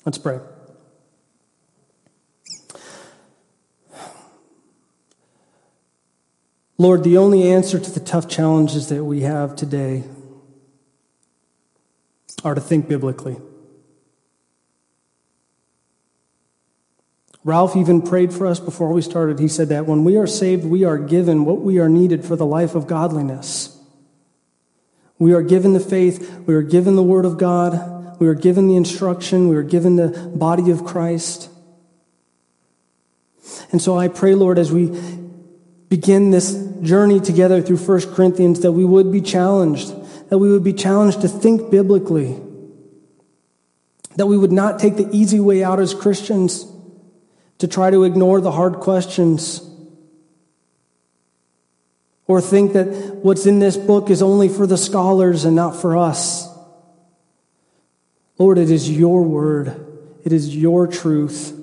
Let's 0.05 0.19
pray. 0.19 0.39
Lord, 6.79 7.03
the 7.03 7.17
only 7.17 7.51
answer 7.51 7.77
to 7.77 7.91
the 7.91 7.99
tough 7.99 8.29
challenges 8.29 8.87
that 8.87 9.03
we 9.03 9.21
have 9.21 9.53
today 9.57 10.05
are 12.45 12.55
to 12.55 12.61
think 12.61 12.87
biblically. 12.87 13.35
Ralph 17.43 17.75
even 17.75 18.01
prayed 18.01 18.33
for 18.33 18.47
us 18.47 18.61
before 18.61 18.93
we 18.93 19.01
started. 19.01 19.39
He 19.39 19.49
said 19.49 19.67
that 19.69 19.87
when 19.87 20.05
we 20.05 20.15
are 20.15 20.25
saved, 20.25 20.63
we 20.63 20.85
are 20.85 20.97
given 20.97 21.43
what 21.43 21.59
we 21.59 21.79
are 21.79 21.89
needed 21.89 22.23
for 22.23 22.37
the 22.37 22.45
life 22.45 22.75
of 22.75 22.87
godliness. 22.87 23.77
We 25.17 25.33
are 25.33 25.41
given 25.41 25.73
the 25.73 25.81
faith, 25.81 26.43
we 26.45 26.55
are 26.55 26.61
given 26.61 26.95
the 26.95 27.03
Word 27.03 27.25
of 27.25 27.37
God, 27.37 28.21
we 28.21 28.27
are 28.29 28.33
given 28.33 28.69
the 28.69 28.77
instruction, 28.77 29.49
we 29.49 29.57
are 29.57 29.63
given 29.63 29.97
the 29.97 30.31
body 30.33 30.71
of 30.71 30.85
Christ. 30.85 31.49
And 33.73 33.81
so 33.81 33.97
I 33.97 34.07
pray, 34.07 34.33
Lord, 34.33 34.57
as 34.57 34.71
we 34.71 34.97
begin 35.89 36.29
this 36.31 36.68
journey 36.81 37.19
together 37.19 37.61
through 37.61 37.77
1 37.77 38.13
Corinthians 38.13 38.61
that 38.61 38.71
we 38.71 38.85
would 38.85 39.11
be 39.11 39.21
challenged, 39.21 39.93
that 40.29 40.37
we 40.37 40.51
would 40.51 40.63
be 40.63 40.73
challenged 40.73 41.21
to 41.21 41.27
think 41.27 41.71
biblically, 41.71 42.39
that 44.15 44.27
we 44.27 44.37
would 44.37 44.51
not 44.51 44.79
take 44.79 44.95
the 44.95 45.09
easy 45.11 45.39
way 45.39 45.63
out 45.63 45.79
as 45.79 45.93
Christians 45.93 46.65
to 47.59 47.67
try 47.67 47.89
to 47.89 48.03
ignore 48.03 48.41
the 48.41 48.51
hard 48.51 48.75
questions 48.75 49.61
or 52.27 52.41
think 52.41 52.73
that 52.73 52.85
what's 53.23 53.45
in 53.45 53.59
this 53.59 53.75
book 53.75 54.09
is 54.09 54.21
only 54.21 54.47
for 54.47 54.67
the 54.67 54.77
scholars 54.77 55.45
and 55.45 55.55
not 55.55 55.75
for 55.75 55.97
us. 55.97 56.47
Lord, 58.37 58.57
it 58.57 58.69
is 58.69 58.89
your 58.89 59.23
word. 59.23 59.85
It 60.23 60.31
is 60.31 60.55
your 60.55 60.85
truth. 60.85 61.55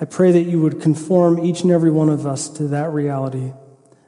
I 0.00 0.04
pray 0.04 0.32
that 0.32 0.42
you 0.42 0.60
would 0.60 0.82
conform 0.82 1.44
each 1.44 1.62
and 1.62 1.70
every 1.70 1.90
one 1.90 2.08
of 2.08 2.26
us 2.26 2.48
to 2.50 2.64
that 2.68 2.90
reality. 2.92 3.52